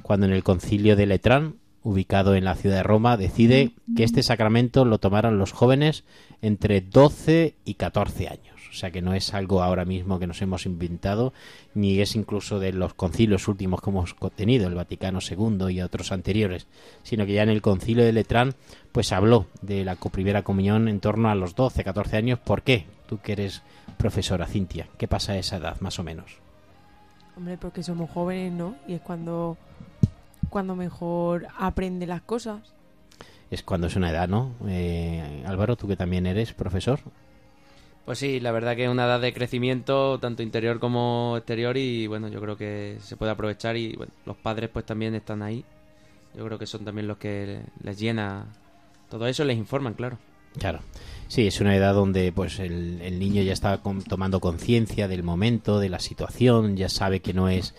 [0.02, 4.22] Cuando en el concilio de Letrán, ubicado en la ciudad de Roma, decide que este
[4.22, 6.04] sacramento lo tomaran los jóvenes
[6.42, 8.57] entre 12 y 14 años.
[8.70, 11.32] O sea que no es algo ahora mismo que nos hemos inventado,
[11.74, 16.12] ni es incluso de los concilios últimos que hemos tenido, el Vaticano II y otros
[16.12, 16.66] anteriores,
[17.02, 18.54] sino que ya en el concilio de Letrán
[18.92, 22.38] pues habló de la primera comunión en torno a los 12, 14 años.
[22.38, 22.86] ¿Por qué?
[23.06, 23.62] Tú que eres
[23.96, 26.38] profesora, Cintia, ¿qué pasa a esa edad más o menos?
[27.36, 28.74] Hombre, porque somos jóvenes, ¿no?
[28.86, 29.56] Y es cuando,
[30.50, 32.74] cuando mejor aprende las cosas.
[33.50, 34.52] Es cuando es una edad, ¿no?
[34.66, 37.00] Eh, Álvaro, tú que también eres profesor.
[38.08, 42.06] Pues sí, la verdad que es una edad de crecimiento tanto interior como exterior y
[42.06, 45.62] bueno, yo creo que se puede aprovechar y bueno, los padres pues también están ahí.
[46.34, 48.46] Yo creo que son también los que les llena
[49.10, 50.16] todo eso, les informan, claro.
[50.58, 50.80] Claro.
[51.26, 55.22] Sí, es una edad donde pues el, el niño ya está con- tomando conciencia del
[55.22, 57.74] momento, de la situación, ya sabe que no es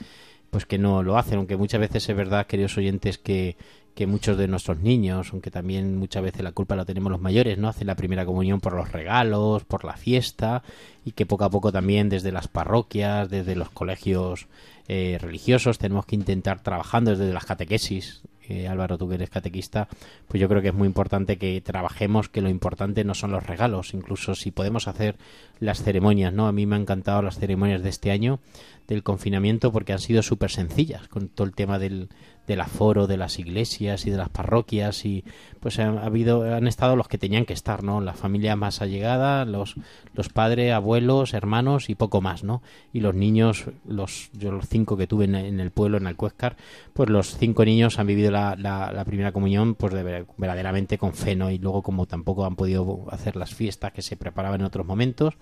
[0.51, 3.55] pues que no lo hacen, aunque muchas veces es verdad, queridos oyentes, que,
[3.99, 7.57] que muchos de nuestros niños, aunque también muchas veces la culpa la tenemos los mayores,
[7.57, 7.67] ¿no?
[7.67, 10.63] Hacen la primera comunión por los regalos, por la fiesta,
[11.03, 14.47] y que poco a poco también desde las parroquias, desde los colegios
[14.87, 18.21] eh, religiosos, tenemos que intentar trabajando desde las catequesis.
[18.47, 19.89] Eh, Álvaro, tú que eres catequista,
[20.29, 23.45] pues yo creo que es muy importante que trabajemos, que lo importante no son los
[23.45, 25.17] regalos, incluso si podemos hacer
[25.59, 26.47] las ceremonias, ¿no?
[26.47, 28.39] A mí me han encantado las ceremonias de este año
[28.87, 32.09] del confinamiento porque han sido súper sencillas con todo el tema del,
[32.49, 35.23] del aforo de las iglesias y de las parroquias y
[35.59, 38.81] pues ha, ha habido han estado los que tenían que estar no la familia más
[38.81, 39.75] allegada los
[40.15, 44.97] los padres abuelos hermanos y poco más no y los niños los yo los cinco
[44.97, 46.57] que tuve en, el pueblo en Alcuéscar
[46.93, 50.97] pues los cinco niños han vivido la, la, la primera comunión pues de ver- verdaderamente
[50.97, 54.61] con fe no y luego como tampoco han podido hacer las fiestas que se preparaban
[54.61, 55.35] en otros momentos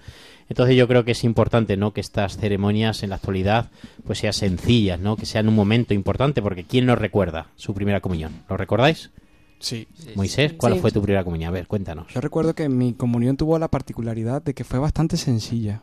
[0.50, 3.70] entonces yo creo que es importante no que estas ceremonias en la actualidad
[4.06, 8.00] pues sean sencillas no que sean un momento importante porque quién nos recuerda su primera
[8.02, 9.12] comunión lo recordáis
[9.60, 9.88] Sí.
[10.16, 10.80] Moisés cuál Sí.
[10.82, 12.06] fue tu primera comunión a ver cuéntanos.
[12.14, 15.82] Yo recuerdo que mi comunión tuvo la particularidad de que fue bastante sencilla.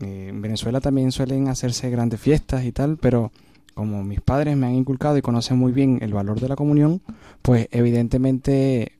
[0.00, 3.32] Eh, en Venezuela también suelen hacerse grandes fiestas y tal, pero
[3.72, 7.00] como mis padres me han inculcado y conocen muy bien el valor de la comunión,
[7.40, 8.92] pues evidentemente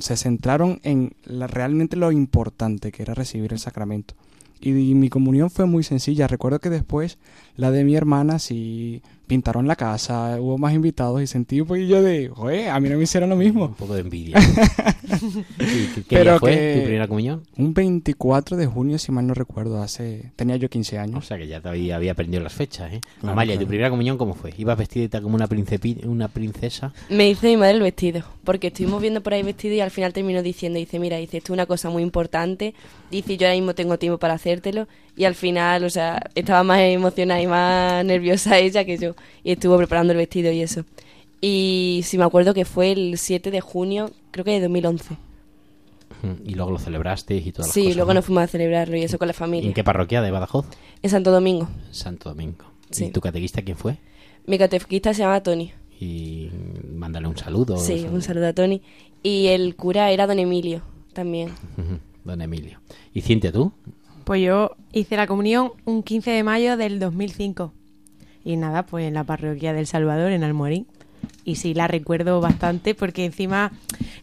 [0.00, 4.14] se centraron en la, realmente lo importante que era recibir el sacramento.
[4.60, 6.26] Y, y mi comunión fue muy sencilla.
[6.26, 7.18] Recuerdo que después
[7.56, 12.02] la de mi hermana sí pintaron la casa, hubo más invitados y sentí un poquillo
[12.02, 13.66] de, oye, a mí no me hicieron lo mismo.
[13.66, 14.38] un poco de envidia
[15.08, 19.12] ¿Y qué- qué Pero día fue que- tu primera comunión Un 24 de junio, si
[19.12, 21.26] mal no recuerdo, hace tenía yo 15 o años.
[21.26, 23.00] sea que ya te había, había aprendido las fechas ¿eh?
[23.20, 23.66] Claro, Amalia ¿y claro.
[23.66, 25.48] tu primera comunión cómo fue ibas vestida como una
[26.06, 29.80] una princesa Me hizo mi madre el vestido, porque estuvimos viendo por ahí vestido y
[29.80, 32.74] al final terminó diciendo, dice, mira, dice, esto es una cosa muy importante,
[33.10, 34.86] dice, yo ahora mismo tengo tiempo para hacértelo,
[35.16, 39.52] y al final, o sea, estaba más emocionada y más nerviosa ella que yo, y
[39.52, 40.84] estuvo preparando el vestido y eso.
[41.40, 45.16] Y si me acuerdo que fue el 7 de junio, creo que de 2011.
[46.44, 48.14] y luego lo celebraste y todas las Sí, cosas luego ¿no?
[48.14, 49.68] nos fuimos a celebrarlo y eso con la ¿Y familia.
[49.68, 50.66] ¿En qué parroquia de Badajoz?
[51.02, 51.68] En Santo Domingo.
[51.90, 52.64] Santo Domingo.
[52.90, 53.06] Sí.
[53.06, 53.98] ¿Y tu catequista quién fue?
[54.46, 55.72] Mi catequista se llama Tony.
[56.00, 56.50] Y
[56.94, 57.76] mándale un saludo.
[57.78, 58.80] Sí, un saludo a Tony.
[59.22, 61.50] Y el cura era don Emilio también.
[62.24, 62.80] Don Emilio.
[63.12, 63.72] ¿Y Cintia, tú?
[64.24, 67.72] Pues yo hice la comunión un 15 de mayo del 2005.
[68.44, 70.86] Y nada, pues en la parroquia del Salvador, en Almorín.
[71.44, 73.72] Y sí, la recuerdo bastante porque encima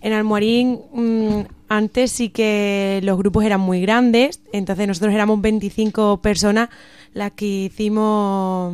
[0.01, 4.41] en Almorín mm, antes sí que los grupos eran muy grandes.
[4.53, 6.69] Entonces nosotros éramos 25 personas
[7.13, 8.73] las que hicimos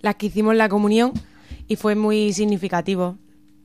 [0.00, 1.12] las que hicimos la comunión
[1.66, 3.16] y fue muy significativo,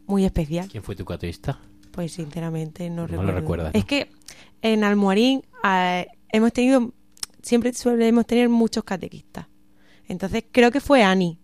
[0.08, 0.68] muy especial.
[0.70, 1.60] ¿Quién fue tu catequista?
[1.92, 3.34] Pues sinceramente no, No lo recuerdo.
[3.40, 4.10] recuerdas, Es que
[4.62, 6.92] en Almorín eh, hemos tenido,
[7.42, 9.48] siempre solemos tener muchos catequistas.
[10.06, 11.40] Entonces creo que fue Ani,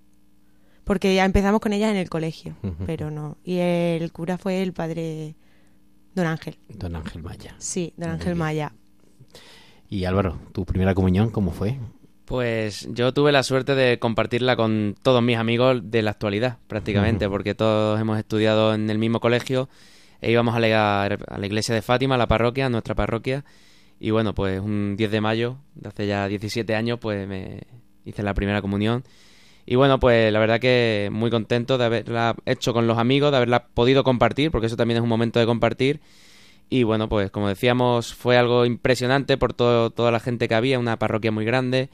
[0.83, 3.37] porque ya empezamos con ella en el colegio, pero no.
[3.45, 5.35] Y el cura fue el padre
[6.13, 6.57] Don Ángel.
[6.67, 7.55] Don Ángel Maya.
[7.59, 8.35] Sí, Don Ángel.
[8.35, 8.73] Maya.
[9.87, 11.79] Y Álvaro, ¿tu primera comunión cómo fue?
[12.25, 17.29] Pues yo tuve la suerte de compartirla con todos mis amigos de la actualidad, prácticamente,
[17.29, 19.69] porque todos hemos estudiado en el mismo colegio
[20.21, 23.45] e íbamos a la, a la iglesia de Fátima, a la parroquia, a nuestra parroquia.
[23.99, 27.61] Y bueno, pues un 10 de mayo, de hace ya 17 años, pues me
[28.05, 29.03] hice la primera comunión.
[29.65, 33.37] Y bueno, pues la verdad que muy contento de haberla hecho con los amigos, de
[33.37, 35.99] haberla podido compartir, porque eso también es un momento de compartir.
[36.69, 40.79] Y bueno, pues como decíamos, fue algo impresionante por todo, toda la gente que había,
[40.79, 41.89] una parroquia muy grande.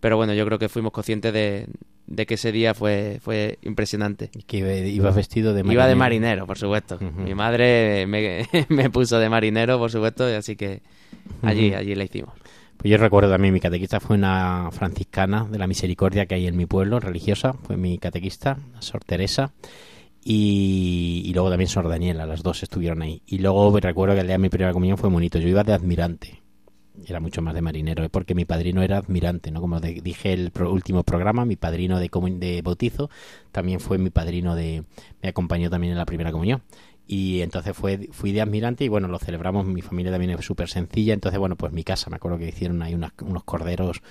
[0.00, 1.66] Pero bueno, yo creo que fuimos conscientes de,
[2.06, 4.30] de que ese día fue, fue impresionante.
[4.34, 6.98] ¿Y que iba- vestido de Iba de marinero, por supuesto.
[7.00, 10.82] Mi madre me, me puso de marinero, por supuesto, y así que
[11.42, 12.32] allí, allí la hicimos.
[12.76, 16.56] Pues yo recuerdo también mi catequista fue una franciscana de la misericordia que hay en
[16.56, 19.52] mi pueblo, religiosa, fue mi catequista, Sor Teresa,
[20.22, 23.22] y, y luego también Sor Daniela, las dos estuvieron ahí.
[23.26, 25.72] Y luego recuerdo que el día de mi primera comunión fue bonito, yo iba de
[25.72, 26.42] admirante,
[27.06, 28.08] era mucho más de marinero, ¿eh?
[28.08, 29.60] porque mi padrino era admirante, ¿no?
[29.60, 33.10] Como dije el pro- último programa, mi padrino de, de bautizo
[33.52, 34.84] también fue mi padrino de...
[35.22, 36.62] me acompañó también en la primera comunión.
[37.06, 40.68] y entonces fue, fui de admirante y bueno, lo celebramos, mi familia también es súper
[40.68, 44.02] sencilla, entonces bueno, pues mi casa, me acuerdo que hicieron ahí unas- unos corderos,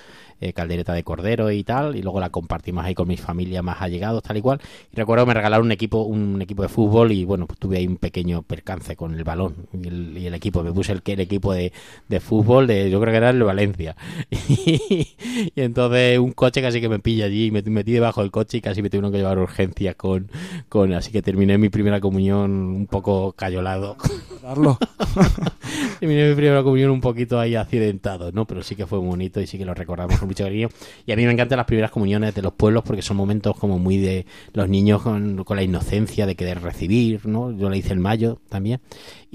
[0.42, 3.82] eh, caldereta de cordero y tal, y luego la compartimos ahí con mi familia más
[3.82, 4.62] allegados, tal y cual,
[4.92, 7.78] y recuerdo que me regalaron un equipo, un equipo de fútbol y bueno, pues tuve
[7.78, 11.02] ahí un pequeño percance con el balón y el, y el equipo, me puse el,
[11.06, 11.72] el equipo de,
[12.08, 13.96] de fútbol, de, yo creo que era el de Valencia,
[14.30, 15.08] y,
[15.56, 18.82] entonces un coche casi que me pilla allí, me metí debajo del coche y casi
[18.82, 20.30] me tuvieron que llevar urgencias con,
[20.70, 23.98] con, así que terminé mi primera comunión un poco cayolado.
[26.00, 28.46] Terminé mi primera comunión un poquito ahí accidentado, ¿no?
[28.46, 30.70] Pero sí que fue bonito y sí que lo recordamos mucho cariño.
[31.06, 33.80] Y a mí me encantan las primeras comuniones de los pueblos porque son momentos como
[33.80, 37.52] muy de los niños con, con la inocencia de querer recibir, ¿no?
[37.52, 38.82] Yo la hice en mayo también.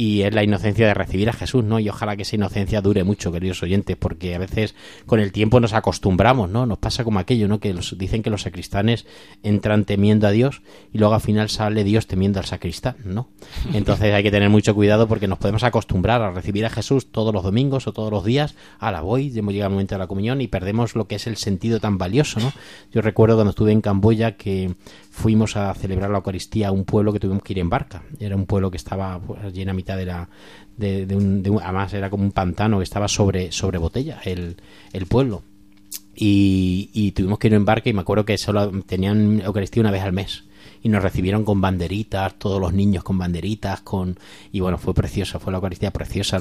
[0.00, 1.78] Y es la inocencia de recibir a Jesús, ¿no?
[1.78, 4.74] Y ojalá que esa inocencia dure mucho, queridos oyentes, porque a veces
[5.04, 6.64] con el tiempo nos acostumbramos, ¿no?
[6.64, 7.60] Nos pasa como aquello, ¿no?
[7.60, 9.04] Que los, dicen que los sacristanes
[9.42, 13.28] entran temiendo a Dios y luego al final sale Dios temiendo al sacristán, ¿no?
[13.74, 17.34] Entonces hay que tener mucho cuidado porque nos podemos acostumbrar a recibir a Jesús todos
[17.34, 18.54] los domingos o todos los días.
[18.78, 21.26] A la voy, hemos llegado al momento de la comunión y perdemos lo que es
[21.26, 22.54] el sentido tan valioso, ¿no?
[22.90, 24.76] Yo recuerdo cuando estuve en Camboya que
[25.10, 28.02] fuimos a celebrar la Eucaristía a un pueblo que tuvimos que ir en barca.
[28.18, 30.28] Era un pueblo que estaba pues, en la de la...
[30.76, 34.56] De, un, un- además era como un pantano que estaba sobre, sobre botella el,
[34.92, 35.42] el pueblo.
[36.14, 39.90] Y, y tuvimos que ir en barca y me acuerdo que solo tenían Eucaristía una
[39.90, 40.44] vez al mes.
[40.82, 44.18] Y nos recibieron con banderitas, todos los niños con banderitas, con
[44.50, 46.38] y bueno, fue precioso, fue la Eucaristía preciosa,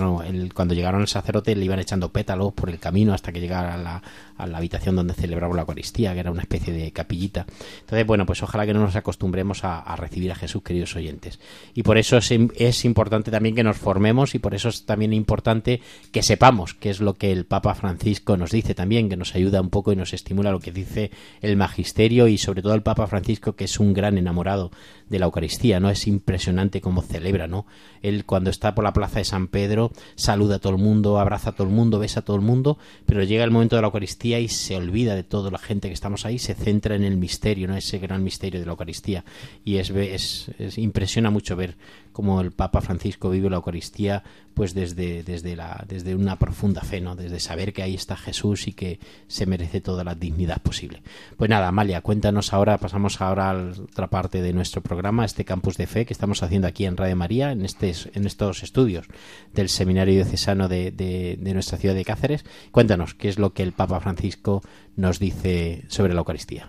[0.53, 3.77] cuando llegaron el sacerdote le iban echando pétalos por el camino hasta que llegara a
[3.77, 4.03] la,
[4.39, 7.45] a la habitación donde celebramos la Eucaristía, que era una especie de capillita.
[7.81, 11.39] Entonces, bueno, pues ojalá que no nos acostumbremos a, recibir a Jesús, queridos oyentes.
[11.73, 15.13] Y por eso es, es importante también que nos formemos y por eso es también
[15.13, 15.81] importante
[16.11, 19.61] que sepamos qué es lo que el Papa Francisco nos dice también, que nos ayuda
[19.61, 21.11] un poco y nos estimula lo que dice
[21.41, 24.71] el magisterio y sobre todo el Papa Francisco, que es un gran enamorado
[25.09, 25.89] de la Eucaristía, ¿no?
[25.89, 27.65] Es impresionante cómo celebra, ¿no?
[28.01, 31.49] Él cuando está por la plaza de San Pedro saluda a todo el mundo, abraza
[31.49, 33.87] a todo el mundo, besa a todo el mundo, pero llega el momento de la
[33.87, 37.17] Eucaristía y se olvida de toda la gente que estamos ahí, se centra en el
[37.17, 37.75] misterio, ¿no?
[37.75, 39.23] Ese gran misterio de la Eucaristía.
[39.65, 41.75] Y es, es, es- impresiona mucho ver
[42.19, 46.99] cómo el Papa Francisco vive la Eucaristía pues desde, desde, la, desde una profunda fe,
[46.99, 47.15] ¿no?
[47.15, 48.99] Desde saber que ahí está Jesús y que
[49.29, 51.01] se merece toda la dignidad posible.
[51.37, 55.77] Pues nada, Amalia, cuéntanos ahora, pasamos ahora a otra parte de nuestro programa, este campus
[55.77, 59.05] de fe que estamos haciendo aquí en Radio María, en, este, en estos estudios
[59.53, 62.43] del Seminario Diocesano de, de, de nuestra ciudad de Cáceres.
[62.71, 64.61] Cuéntanos qué es lo que el Papa Francisco
[64.97, 66.67] nos dice sobre la Eucaristía.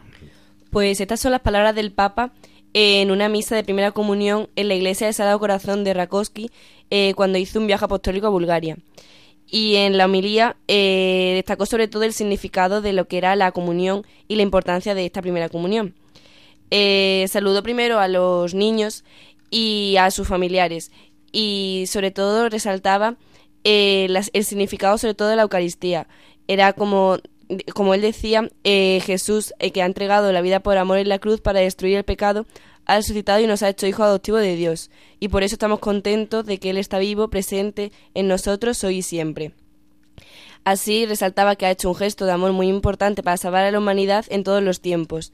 [0.71, 2.31] Pues estas son las palabras del Papa
[2.73, 6.51] en una misa de primera comunión en la iglesia del Sagrado Corazón de Rakowski
[6.91, 8.77] eh, cuando hizo un viaje apostólico a Bulgaria.
[9.47, 13.51] Y en la homilía eh, destacó sobre todo el significado de lo que era la
[13.51, 15.95] comunión y la importancia de esta primera comunión.
[16.71, 19.05] Eh, saludó primero a los niños
[19.51, 20.93] y a sus familiares
[21.33, 23.17] y sobre todo resaltaba
[23.65, 26.07] el significado sobre todo de la Eucaristía.
[26.47, 27.19] Era como,
[27.75, 31.19] como él decía, eh, Jesús eh, que ha entregado la vida por amor en la
[31.19, 32.47] cruz para destruir el pecado,
[32.87, 34.91] ha resucitado y nos ha hecho hijos adoptivos de Dios.
[35.19, 39.03] Y por eso estamos contentos de que Él está vivo, presente en nosotros hoy y
[39.03, 39.53] siempre.
[40.65, 43.79] Así resaltaba que ha hecho un gesto de amor muy importante para salvar a la
[43.79, 45.33] humanidad en todos los tiempos.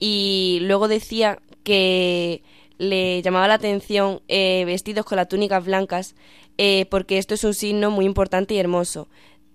[0.00, 2.42] Y luego decía que
[2.78, 6.14] le llamaba la atención eh, vestidos con las túnicas blancas
[6.90, 9.08] porque esto es un signo muy importante y hermoso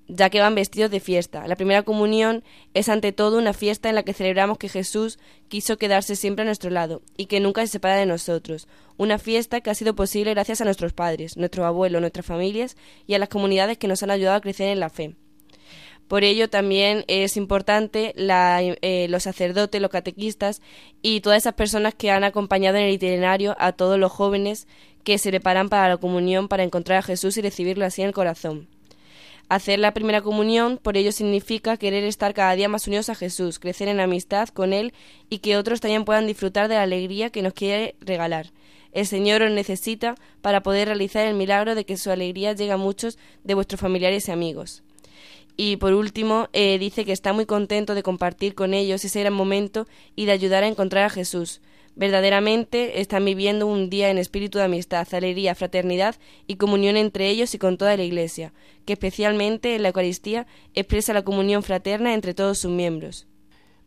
[0.07, 1.47] ya que van vestidos de fiesta.
[1.47, 2.43] La primera comunión
[2.73, 6.45] es ante todo una fiesta en la que celebramos que Jesús quiso quedarse siempre a
[6.45, 8.67] nuestro lado y que nunca se separa de nosotros.
[8.97, 13.13] Una fiesta que ha sido posible gracias a nuestros padres, nuestros abuelos, nuestras familias y
[13.13, 15.15] a las comunidades que nos han ayudado a crecer en la fe.
[16.07, 20.61] Por ello también es importante eh, los sacerdotes, los catequistas
[21.01, 24.67] y todas esas personas que han acompañado en el itinerario a todos los jóvenes
[25.03, 28.13] que se preparan para la comunión para encontrar a Jesús y recibirlo así en el
[28.13, 28.69] corazón.
[29.49, 33.59] Hacer la primera comunión, por ello, significa querer estar cada día más unidos a Jesús,
[33.59, 34.93] crecer en amistad con Él
[35.29, 38.51] y que otros también puedan disfrutar de la alegría que nos quiere regalar.
[38.91, 42.77] El Señor os necesita para poder realizar el milagro de que su alegría llegue a
[42.77, 44.83] muchos de vuestros familiares y amigos.
[45.55, 49.33] Y por último, eh, dice que está muy contento de compartir con ellos ese gran
[49.33, 51.61] momento y de ayudar a encontrar a Jesús.
[51.97, 57.55] Verdaderamente están viviendo un día en espíritu de amistad, alegría, fraternidad y comunión entre ellos
[57.55, 58.53] y con toda la Iglesia,
[58.85, 60.45] que especialmente en la Eucaristía
[60.75, 63.25] expresa la comunión fraterna entre todos sus miembros.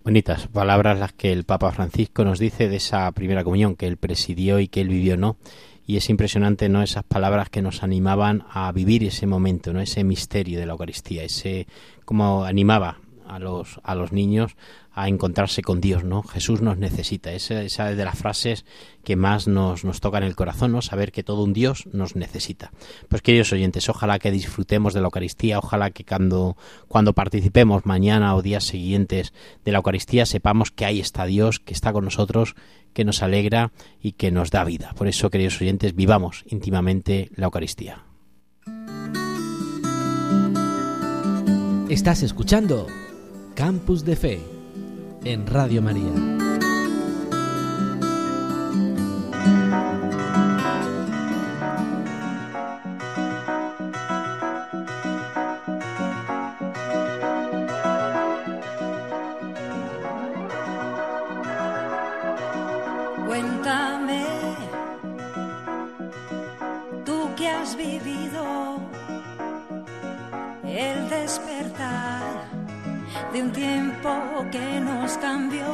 [0.02, 3.96] Bonitas palabras las que el Papa Francisco nos dice de esa primera comunión que él
[3.96, 5.36] presidió y que él vivió, ¿no?
[5.86, 6.82] Y es impresionante, ¿no?
[6.82, 9.80] Esas palabras que nos animaban a vivir ese momento, ¿no?
[9.80, 11.68] Ese misterio de la Eucaristía, ese
[12.04, 12.98] como animaba
[13.28, 14.56] a los, a los niños
[14.93, 16.22] a encontrarse con Dios, ¿no?
[16.22, 17.32] Jesús nos necesita.
[17.32, 18.64] Esa, es de las frases
[19.05, 20.82] que más nos, nos tocan el corazón, ¿no?
[20.82, 22.72] Saber que todo un Dios nos necesita.
[23.09, 26.57] Pues queridos oyentes, ojalá que disfrutemos de la Eucaristía, ojalá que cuando,
[26.88, 29.32] cuando participemos mañana o días siguientes
[29.64, 32.55] de la Eucaristía sepamos que ahí está Dios, que está con nosotros,
[32.93, 34.93] que nos alegra y que nos da vida.
[34.97, 38.05] Por eso, queridos oyentes, vivamos íntimamente la Eucaristía.
[41.88, 42.86] Estás escuchando
[43.55, 44.59] Campus de Fe
[45.24, 46.49] en Radio María.
[73.33, 74.11] De un tiempo
[74.51, 75.64] que nos cambió.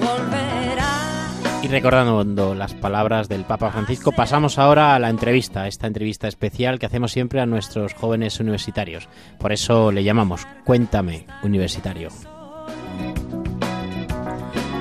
[0.00, 1.30] Volverá.
[1.62, 6.78] Y recordando las palabras del Papa Francisco, pasamos ahora a la entrevista, esta entrevista especial
[6.78, 9.08] que hacemos siempre a nuestros jóvenes universitarios.
[9.38, 12.08] Por eso le llamamos Cuéntame Universitario.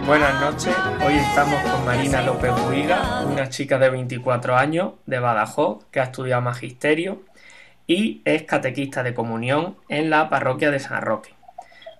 [0.06, 5.86] Buenas noches, hoy estamos con Marina López Buiga, una chica de 24 años de Badajoz
[5.92, 7.22] que ha estudiado magisterio
[7.88, 11.34] y es catequista de comunión en la parroquia de San Roque.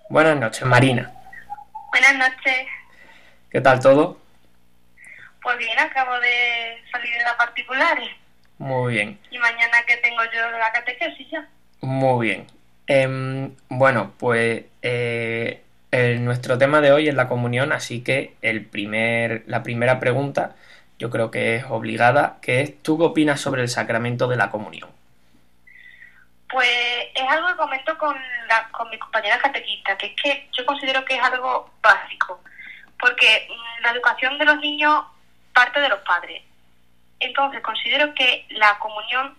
[0.08, 1.12] Buenas noches, Marina.
[1.90, 2.66] Buenas noches.
[3.50, 4.18] ¿Qué tal todo?
[5.42, 8.08] Pues bien, acabo de salir de las particulares.
[8.58, 11.46] Muy bien, Y mañana que tengo yo la catequesis ya.
[11.80, 12.46] muy bien.
[12.86, 18.64] Em, bueno, pues eh, el- nuestro tema de hoy es la comunión, así que el
[18.64, 20.54] primer, la primera pregunta
[20.98, 24.50] yo creo que es obligada, que es ¿tú qué opinas sobre el sacramento de la
[24.50, 24.88] comunión?
[26.54, 26.68] Pues
[27.16, 31.04] es algo que comento con, la, con mi compañera catequista, que es que yo considero
[31.04, 32.44] que es algo básico,
[32.96, 35.04] porque mm, la educación de los niños
[35.52, 36.44] parte de los padres.
[37.18, 39.36] Entonces considero que la comunión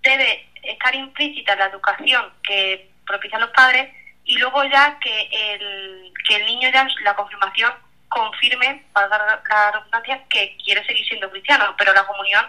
[0.00, 3.94] debe estar implícita en la educación que propician los padres
[4.24, 7.74] y luego ya que el, que el niño ya la confirmación
[8.08, 12.46] confirme, para dar la redundancia, que quiere seguir siendo cristiano, pero la comunión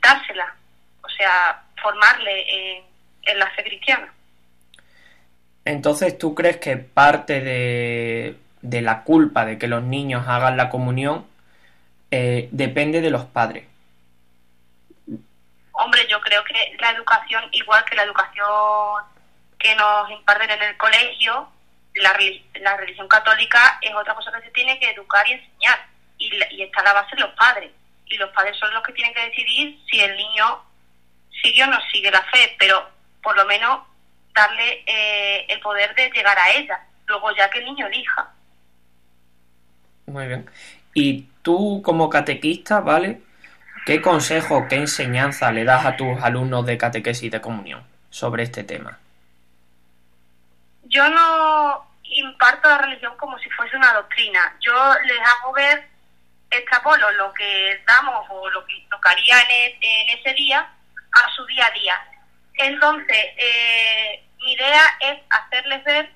[0.00, 0.54] dársela,
[1.02, 2.84] o sea, formarle en,
[3.22, 4.12] en la fe cristiana.
[5.64, 10.70] Entonces, ¿tú crees que parte de, de la culpa de que los niños hagan la
[10.70, 11.26] comunión
[12.10, 13.66] eh, depende de los padres?
[15.72, 18.46] Hombre, yo creo que la educación, igual que la educación
[19.58, 21.48] que nos imparten en el colegio,
[21.94, 22.18] la,
[22.60, 25.86] la religión católica es otra cosa que se tiene que educar y enseñar.
[26.16, 27.70] Y, y está la base en los padres.
[28.06, 30.64] Y los padres son los que tienen que decidir si el niño
[31.42, 32.88] sigue o no sigue la fe, pero
[33.22, 33.80] por lo menos
[34.34, 36.80] darle eh, el poder de llegar a ella.
[37.06, 38.30] Luego ya que el niño elija.
[40.06, 40.48] Muy bien.
[40.94, 43.20] Y tú, como catequista, ¿vale?
[43.86, 48.64] ¿Qué consejo, qué enseñanza le das a tus alumnos de catequesis de comunión sobre este
[48.64, 48.98] tema?
[50.90, 54.56] yo no imparto la religión como si fuese una doctrina.
[54.60, 54.72] Yo
[55.04, 55.86] les hago ver,
[56.50, 60.66] extrapolo lo que damos o lo que tocaría en, e- en ese día
[61.12, 61.94] a su día a día.
[62.54, 66.10] Entonces, eh, mi idea es hacerles ver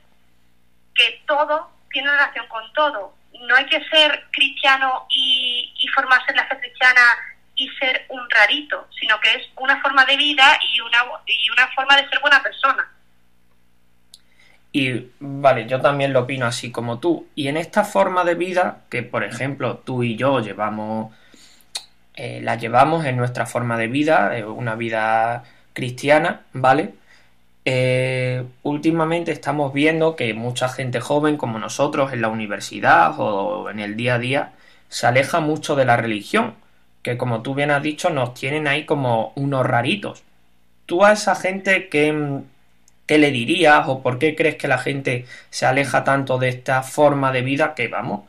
[0.95, 3.15] que todo tiene relación con todo.
[3.47, 7.01] No hay que ser cristiano y, y formarse en la fe cristiana
[7.55, 11.69] y ser un rarito, sino que es una forma de vida y una, y una
[11.75, 12.89] forma de ser buena persona.
[14.73, 17.29] Y vale, yo también lo opino así como tú.
[17.35, 21.15] Y en esta forma de vida, que por ejemplo tú y yo llevamos,
[22.15, 26.95] eh, la llevamos en nuestra forma de vida, eh, una vida cristiana, ¿vale?
[27.65, 33.79] Eh, últimamente estamos viendo que mucha gente joven como nosotros en la universidad o en
[33.81, 34.53] el día a día
[34.89, 36.55] se aleja mucho de la religión,
[37.03, 40.23] que como tú bien has dicho nos tienen ahí como unos raritos.
[40.87, 42.43] Tú a esa gente que,
[43.07, 46.83] ¿Qué le dirías o por qué crees que la gente se aleja tanto de esta
[46.83, 48.23] forma de vida que vamos,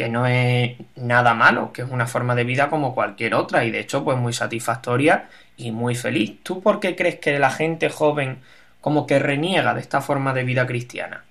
[0.00, 3.70] que no es nada malo, que es una forma de vida como cualquier otra y
[3.70, 5.28] de hecho pues muy satisfactoria
[5.58, 6.42] y muy feliz?
[6.42, 8.42] ¿Tú por qué crees que la gente joven
[8.80, 11.24] como que reniega de esta forma de vida cristiana?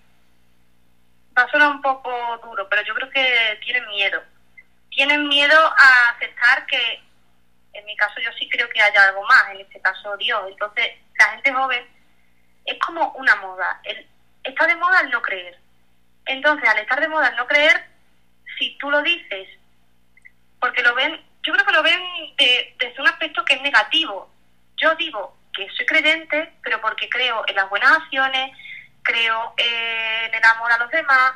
[1.36, 2.12] va a sonar un poco
[2.44, 4.22] duro, pero yo creo que tienen miedo.
[4.92, 7.02] Tienen miedo a aceptar que,
[7.74, 10.44] en mi caso yo sí creo que haya algo más, en este caso Dios.
[10.48, 11.88] Entonces, la gente joven
[12.66, 13.82] es como una moda.
[14.44, 15.58] Está de moda el no creer.
[16.28, 17.89] Entonces, al estar de moda el no creer,
[18.60, 19.48] si tú lo dices,
[20.60, 22.02] porque lo ven, yo creo que lo ven
[22.38, 24.30] de- desde un aspecto que es negativo.
[24.78, 28.56] Yo digo porque soy creyente, pero porque creo en las buenas acciones,
[29.04, 31.34] creo en el amor a los demás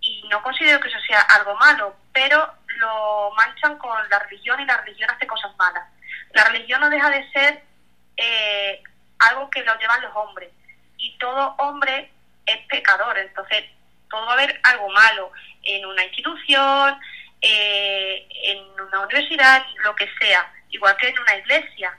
[0.00, 4.64] y no considero que eso sea algo malo, pero lo manchan con la religión y
[4.64, 5.86] la religión hace cosas malas.
[6.32, 7.62] La religión no deja de ser
[8.16, 8.82] eh,
[9.18, 10.50] algo que lo llevan los hombres
[10.96, 12.10] y todo hombre
[12.46, 13.64] es pecador, entonces
[14.08, 15.32] todo va a haber algo malo
[15.62, 16.98] en una institución,
[17.40, 21.96] eh, en una universidad, lo que sea, igual que en una iglesia,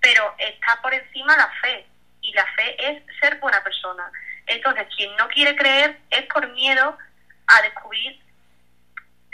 [0.00, 1.86] pero está por encima la fe
[2.20, 4.10] y la fe es ser buena persona.
[4.46, 6.98] Entonces, quien no quiere creer es por miedo
[7.46, 8.20] a descubrir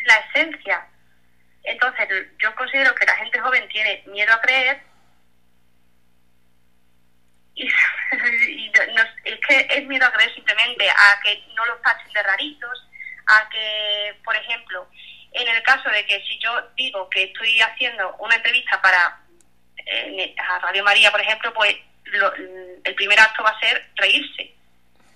[0.04, 0.86] la esencia.
[1.64, 2.08] Entonces,
[2.38, 4.82] yo considero que la gente joven tiene miedo a creer
[7.54, 7.64] y,
[8.48, 12.22] y no- es que es miedo a creer simplemente a que no los tachen de
[12.22, 12.86] raritos,
[13.28, 14.88] a que, por ejemplo,
[15.32, 19.20] en el caso de que si yo digo que estoy haciendo una entrevista para
[19.86, 21.74] eh, a Radio María, por ejemplo, pues
[22.04, 24.52] lo- el primer acto va a ser reírse,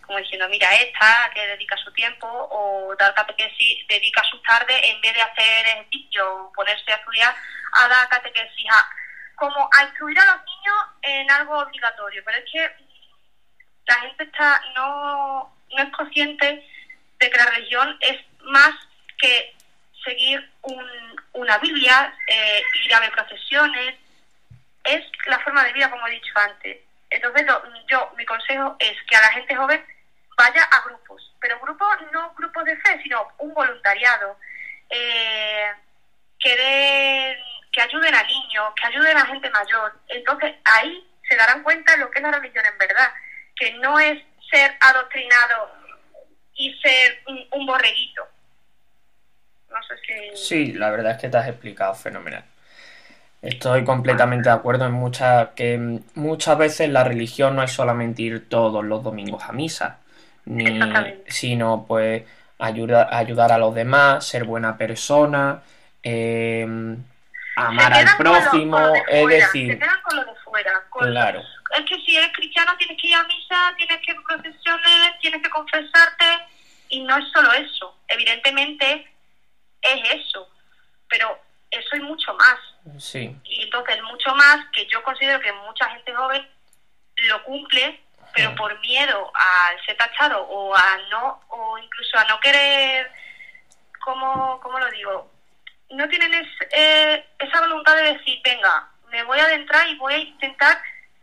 [0.06, 5.00] como diciendo, mira, esta que dedica su tiempo o dar catequesis, dedica sus tardes en
[5.00, 7.34] vez de hacer ejercicio o ponerse a estudiar,
[7.72, 8.88] a dar catequesis, a,
[9.36, 12.22] como a instruir a los niños en algo obligatorio.
[12.24, 12.70] Pero es que
[13.86, 16.66] la gente está no, no es consciente
[17.22, 18.72] de que la religión es más
[19.18, 19.54] que
[20.04, 23.94] seguir un- una Biblia, eh, ir a ver procesiones,
[24.84, 26.78] es la forma de vida, como he dicho antes.
[27.10, 29.84] Entonces, lo- yo, mi consejo es que a la gente joven
[30.36, 34.36] vaya a grupos, pero grupos no grupos de fe, sino un voluntariado,
[34.90, 35.72] eh,
[36.40, 37.38] que den,
[37.70, 39.94] que ayuden a niños, que ayuden a gente mayor.
[40.08, 43.12] Entonces, ahí se darán cuenta de lo que es la religión en verdad,
[43.54, 44.20] que no es
[44.50, 45.81] ser adoctrinado
[46.54, 48.22] y ser un, un borreguito.
[49.70, 49.94] No sé
[50.34, 50.36] si...
[50.36, 52.44] Sí, la verdad es que te has explicado fenomenal.
[53.40, 58.48] Estoy completamente de acuerdo en muchas que muchas veces la religión no es solamente ir
[58.48, 59.98] todos los domingos a misa,
[60.44, 60.78] ni
[61.26, 62.22] sino pues
[62.58, 65.60] ayuda- ayudar a los demás, ser buena persona,
[66.04, 66.64] eh,
[67.56, 70.24] amar al quedan con lo- prójimo, con lo de es decir, se quedan con lo
[70.24, 70.82] de fuera.
[70.90, 71.42] con- claro,
[71.74, 75.42] Es que si eres cristiano tienes que ir a misa, tienes que ir procesiones, tienes
[75.42, 76.26] que confesarte
[76.88, 77.96] y no es solo eso.
[78.08, 79.06] Evidentemente
[79.80, 80.48] es eso,
[81.08, 81.38] pero
[81.70, 82.58] eso es mucho más.
[82.98, 86.46] sí, Y entonces mucho más que yo considero que mucha gente joven
[87.28, 88.00] lo cumple,
[88.34, 93.10] pero por miedo a ser tachado o a no, o incluso a no querer,
[94.04, 95.30] ¿cómo, cómo lo digo?
[95.90, 100.14] No tienen es- eh, esa voluntad de decir, venga, me voy a adentrar y voy
[100.14, 100.80] a intentar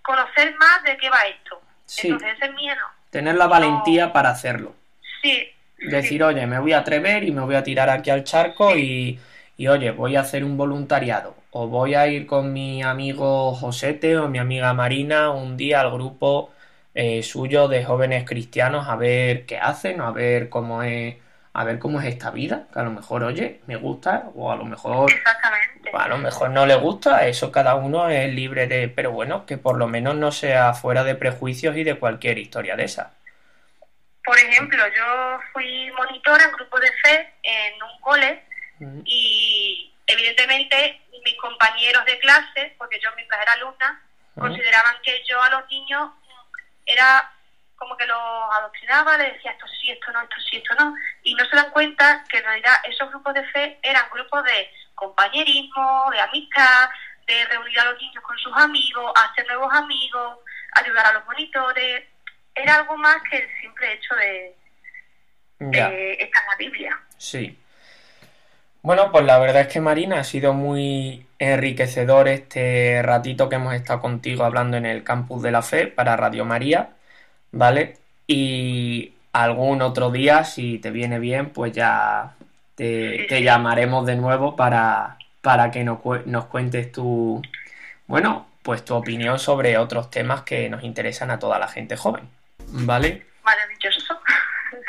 [0.09, 1.61] conocer más de qué va esto.
[1.85, 2.07] Sí.
[2.07, 2.81] Entonces ese miedo.
[3.11, 4.73] tener la valentía para hacerlo.
[5.21, 8.75] Sí, Decir, oye, me voy a atrever y me voy a tirar aquí al charco
[8.75, 9.17] y,
[9.55, 11.35] y, oye, voy a hacer un voluntariado.
[11.51, 15.91] O voy a ir con mi amigo Josete o mi amiga Marina un día al
[15.91, 16.51] grupo
[16.93, 21.15] eh, suyo de jóvenes cristianos a ver qué hacen, a ver cómo es,
[21.53, 22.67] a ver cómo es esta vida.
[22.73, 25.09] Que a lo mejor, oye, me gusta, o a lo mejor,
[25.93, 27.27] a lo mejor no le gusta.
[27.27, 31.03] Eso cada uno es libre de, pero bueno, que por lo menos no sea fuera
[31.03, 33.13] de prejuicios y de cualquier historia de esa.
[34.23, 38.43] Por ejemplo, yo fui monitora en grupo de fe en un cole
[39.05, 44.01] y evidentemente mis compañeros de clase, porque yo mientras era alumna,
[44.37, 46.11] consideraban que yo a los niños
[46.85, 47.31] era
[47.75, 48.17] como que los
[48.57, 51.71] adoctrinaba, les decía esto sí, esto no, esto sí, esto no, y no se dan
[51.71, 54.69] cuenta que en realidad esos grupos de fe eran grupos de
[54.99, 56.89] compañerismo, de amistad,
[57.27, 60.37] de reunir a los niños con sus amigos, hacer nuevos amigos,
[60.73, 62.03] ayudar a los monitores,
[62.55, 64.55] era algo más que el simple hecho de,
[65.59, 65.89] Ya.
[65.89, 66.99] de estar en la Biblia.
[67.17, 67.57] Sí.
[68.81, 73.73] Bueno, pues la verdad es que Marina ha sido muy enriquecedor este ratito que hemos
[73.73, 76.91] estado contigo hablando en el campus de la fe para Radio María,
[77.51, 77.97] ¿vale?
[78.25, 82.35] Y algún otro día, si te viene bien, pues ya
[82.79, 87.41] te, te llamaremos de nuevo para, para que nos, nos cuentes tu,
[88.07, 92.29] bueno, pues tu opinión sobre otros temas que nos interesan a toda la gente joven,
[92.69, 93.25] ¿vale?
[93.43, 94.17] Maravilloso.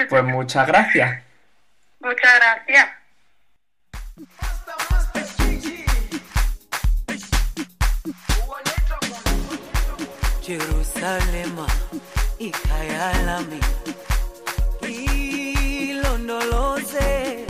[0.08, 1.20] Pues muchas gracias.
[1.98, 2.90] Muchas gracias.
[10.42, 11.66] Jerusalema
[12.38, 13.60] ikhaya lami
[15.90, 17.49] ilondoloze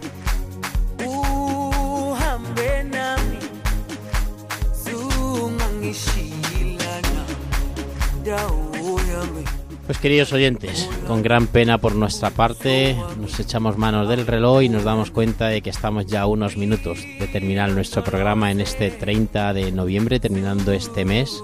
[9.91, 14.69] Pues queridos oyentes, con gran pena por nuestra parte, nos echamos manos del reloj y
[14.69, 18.89] nos damos cuenta de que estamos ya unos minutos de terminar nuestro programa en este
[18.89, 21.43] 30 de noviembre, terminando este mes.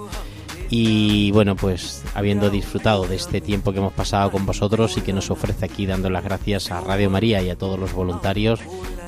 [0.70, 5.12] Y bueno, pues habiendo disfrutado de este tiempo que hemos pasado con vosotros y que
[5.12, 8.60] nos ofrece aquí, dando las gracias a Radio María y a todos los voluntarios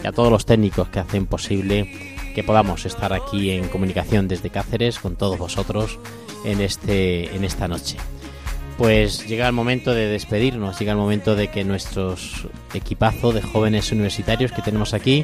[0.05, 1.91] y a todos los técnicos que hacen posible
[2.34, 5.99] que podamos estar aquí en comunicación desde Cáceres con todos vosotros
[6.45, 7.97] en, este, en esta noche.
[8.80, 13.92] Pues llega el momento de despedirnos, llega el momento de que nuestros equipazo de jóvenes
[13.92, 15.22] universitarios que tenemos aquí,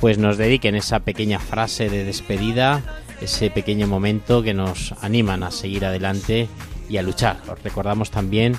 [0.00, 5.50] pues nos dediquen esa pequeña frase de despedida, ese pequeño momento que nos animan a
[5.50, 6.46] seguir adelante
[6.88, 7.38] y a luchar.
[7.50, 8.56] Os recordamos también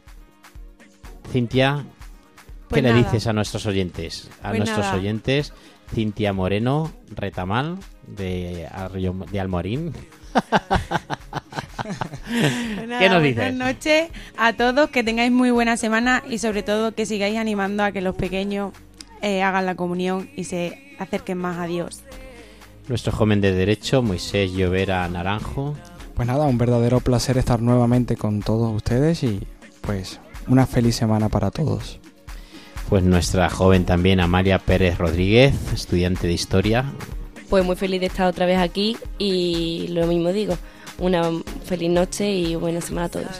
[1.32, 3.04] Cintia, ¿qué Pues le nada.
[3.04, 4.32] dices a nuestros oyentes?
[4.42, 4.98] A Pues nuestros nada.
[4.98, 5.54] oyentes,
[5.94, 7.78] Cintia Moreno Retamal,
[8.08, 8.68] de,
[9.32, 9.94] de Almorín.
[12.88, 13.54] Nada, ¿Qué nos Buenas dices?
[13.54, 17.92] noches a todos, que tengáis muy buena semana y sobre todo que sigáis animando a
[17.92, 18.74] que los pequeños
[19.22, 22.02] eh, hagan la comunión y se acerquen más a Dios.
[22.88, 25.76] Nuestro joven de derecho, Moisés Llovera Naranjo.
[26.16, 29.42] Pues nada, un verdadero placer estar nuevamente con todos ustedes y
[29.82, 32.00] pues una feliz semana para todos.
[32.90, 36.86] Pues nuestra joven también, Amalia Pérez Rodríguez, estudiante de historia.
[37.50, 40.58] Pues muy feliz de estar otra vez aquí y lo mismo digo,
[41.00, 41.32] una
[41.66, 43.40] feliz noche y buena semana a todos.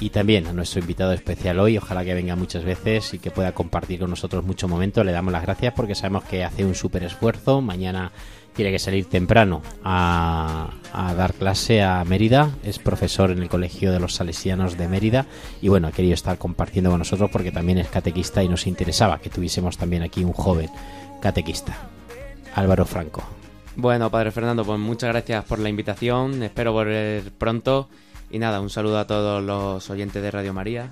[0.00, 3.52] Y también a nuestro invitado especial hoy, ojalá que venga muchas veces y que pueda
[3.52, 5.04] compartir con nosotros mucho momento.
[5.04, 7.60] Le damos las gracias porque sabemos que hace un súper esfuerzo.
[7.60, 8.10] Mañana
[8.54, 12.50] tiene que salir temprano a, a dar clase a Mérida.
[12.62, 15.26] Es profesor en el Colegio de los Salesianos de Mérida.
[15.60, 19.18] Y bueno, ha querido estar compartiendo con nosotros porque también es catequista y nos interesaba
[19.18, 20.70] que tuviésemos también aquí un joven
[21.20, 21.76] catequista.
[22.54, 23.39] Álvaro Franco.
[23.80, 26.42] Bueno, Padre Fernando, pues muchas gracias por la invitación.
[26.42, 27.88] Espero volver pronto.
[28.30, 30.90] Y nada, un saludo a todos los oyentes de Radio María.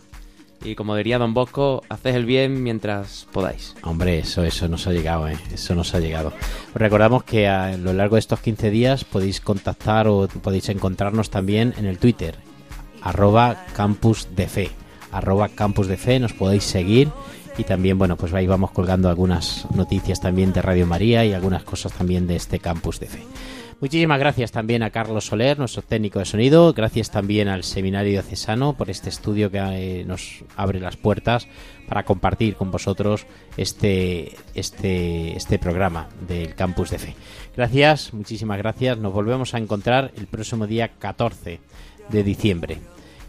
[0.64, 3.74] Y como diría Don Bosco, haced el bien mientras podáis.
[3.82, 5.36] Hombre, eso, eso nos ha llegado, ¿eh?
[5.52, 6.32] Eso nos ha llegado.
[6.68, 11.28] Os recordamos que a lo largo de estos 15 días podéis contactar o podéis encontrarnos
[11.28, 12.36] también en el Twitter,
[13.02, 14.28] arroba campus.
[15.12, 17.08] Arroba campus de fe, nos podéis seguir.
[17.56, 21.64] Y también, bueno, pues ahí vamos colgando algunas noticias también de Radio María y algunas
[21.64, 23.22] cosas también de este campus de fe.
[23.80, 26.72] Muchísimas gracias también a Carlos Soler, nuestro técnico de sonido.
[26.72, 31.46] Gracias también al Seminario Diocesano por este estudio que eh, nos abre las puertas
[31.86, 33.24] para compartir con vosotros
[33.56, 37.14] este, este, este programa del Campus de Fe.
[37.56, 38.98] Gracias, muchísimas gracias.
[38.98, 41.60] Nos volvemos a encontrar el próximo día 14
[42.08, 42.78] de diciembre.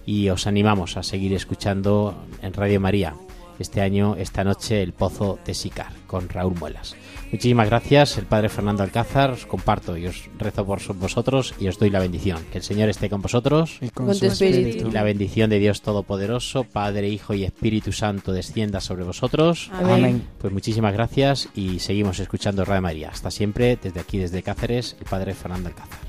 [0.09, 3.13] Y os animamos a seguir escuchando en Radio María
[3.59, 6.95] este año, esta noche, El Pozo de Sicar con Raúl Muelas.
[7.31, 11.77] Muchísimas gracias, el Padre Fernando Alcázar, os comparto y os rezo por vosotros y os
[11.77, 12.39] doy la bendición.
[12.51, 14.87] Que el Señor esté con vosotros Y Con su espíritu.
[14.87, 19.69] y la bendición de Dios Todopoderoso, Padre, Hijo y Espíritu Santo descienda sobre vosotros.
[19.73, 19.93] Amén.
[19.93, 20.27] Amén.
[20.39, 23.09] Pues muchísimas gracias y seguimos escuchando Radio María.
[23.09, 26.08] Hasta siempre, desde aquí, desde Cáceres, el Padre Fernando Alcázar.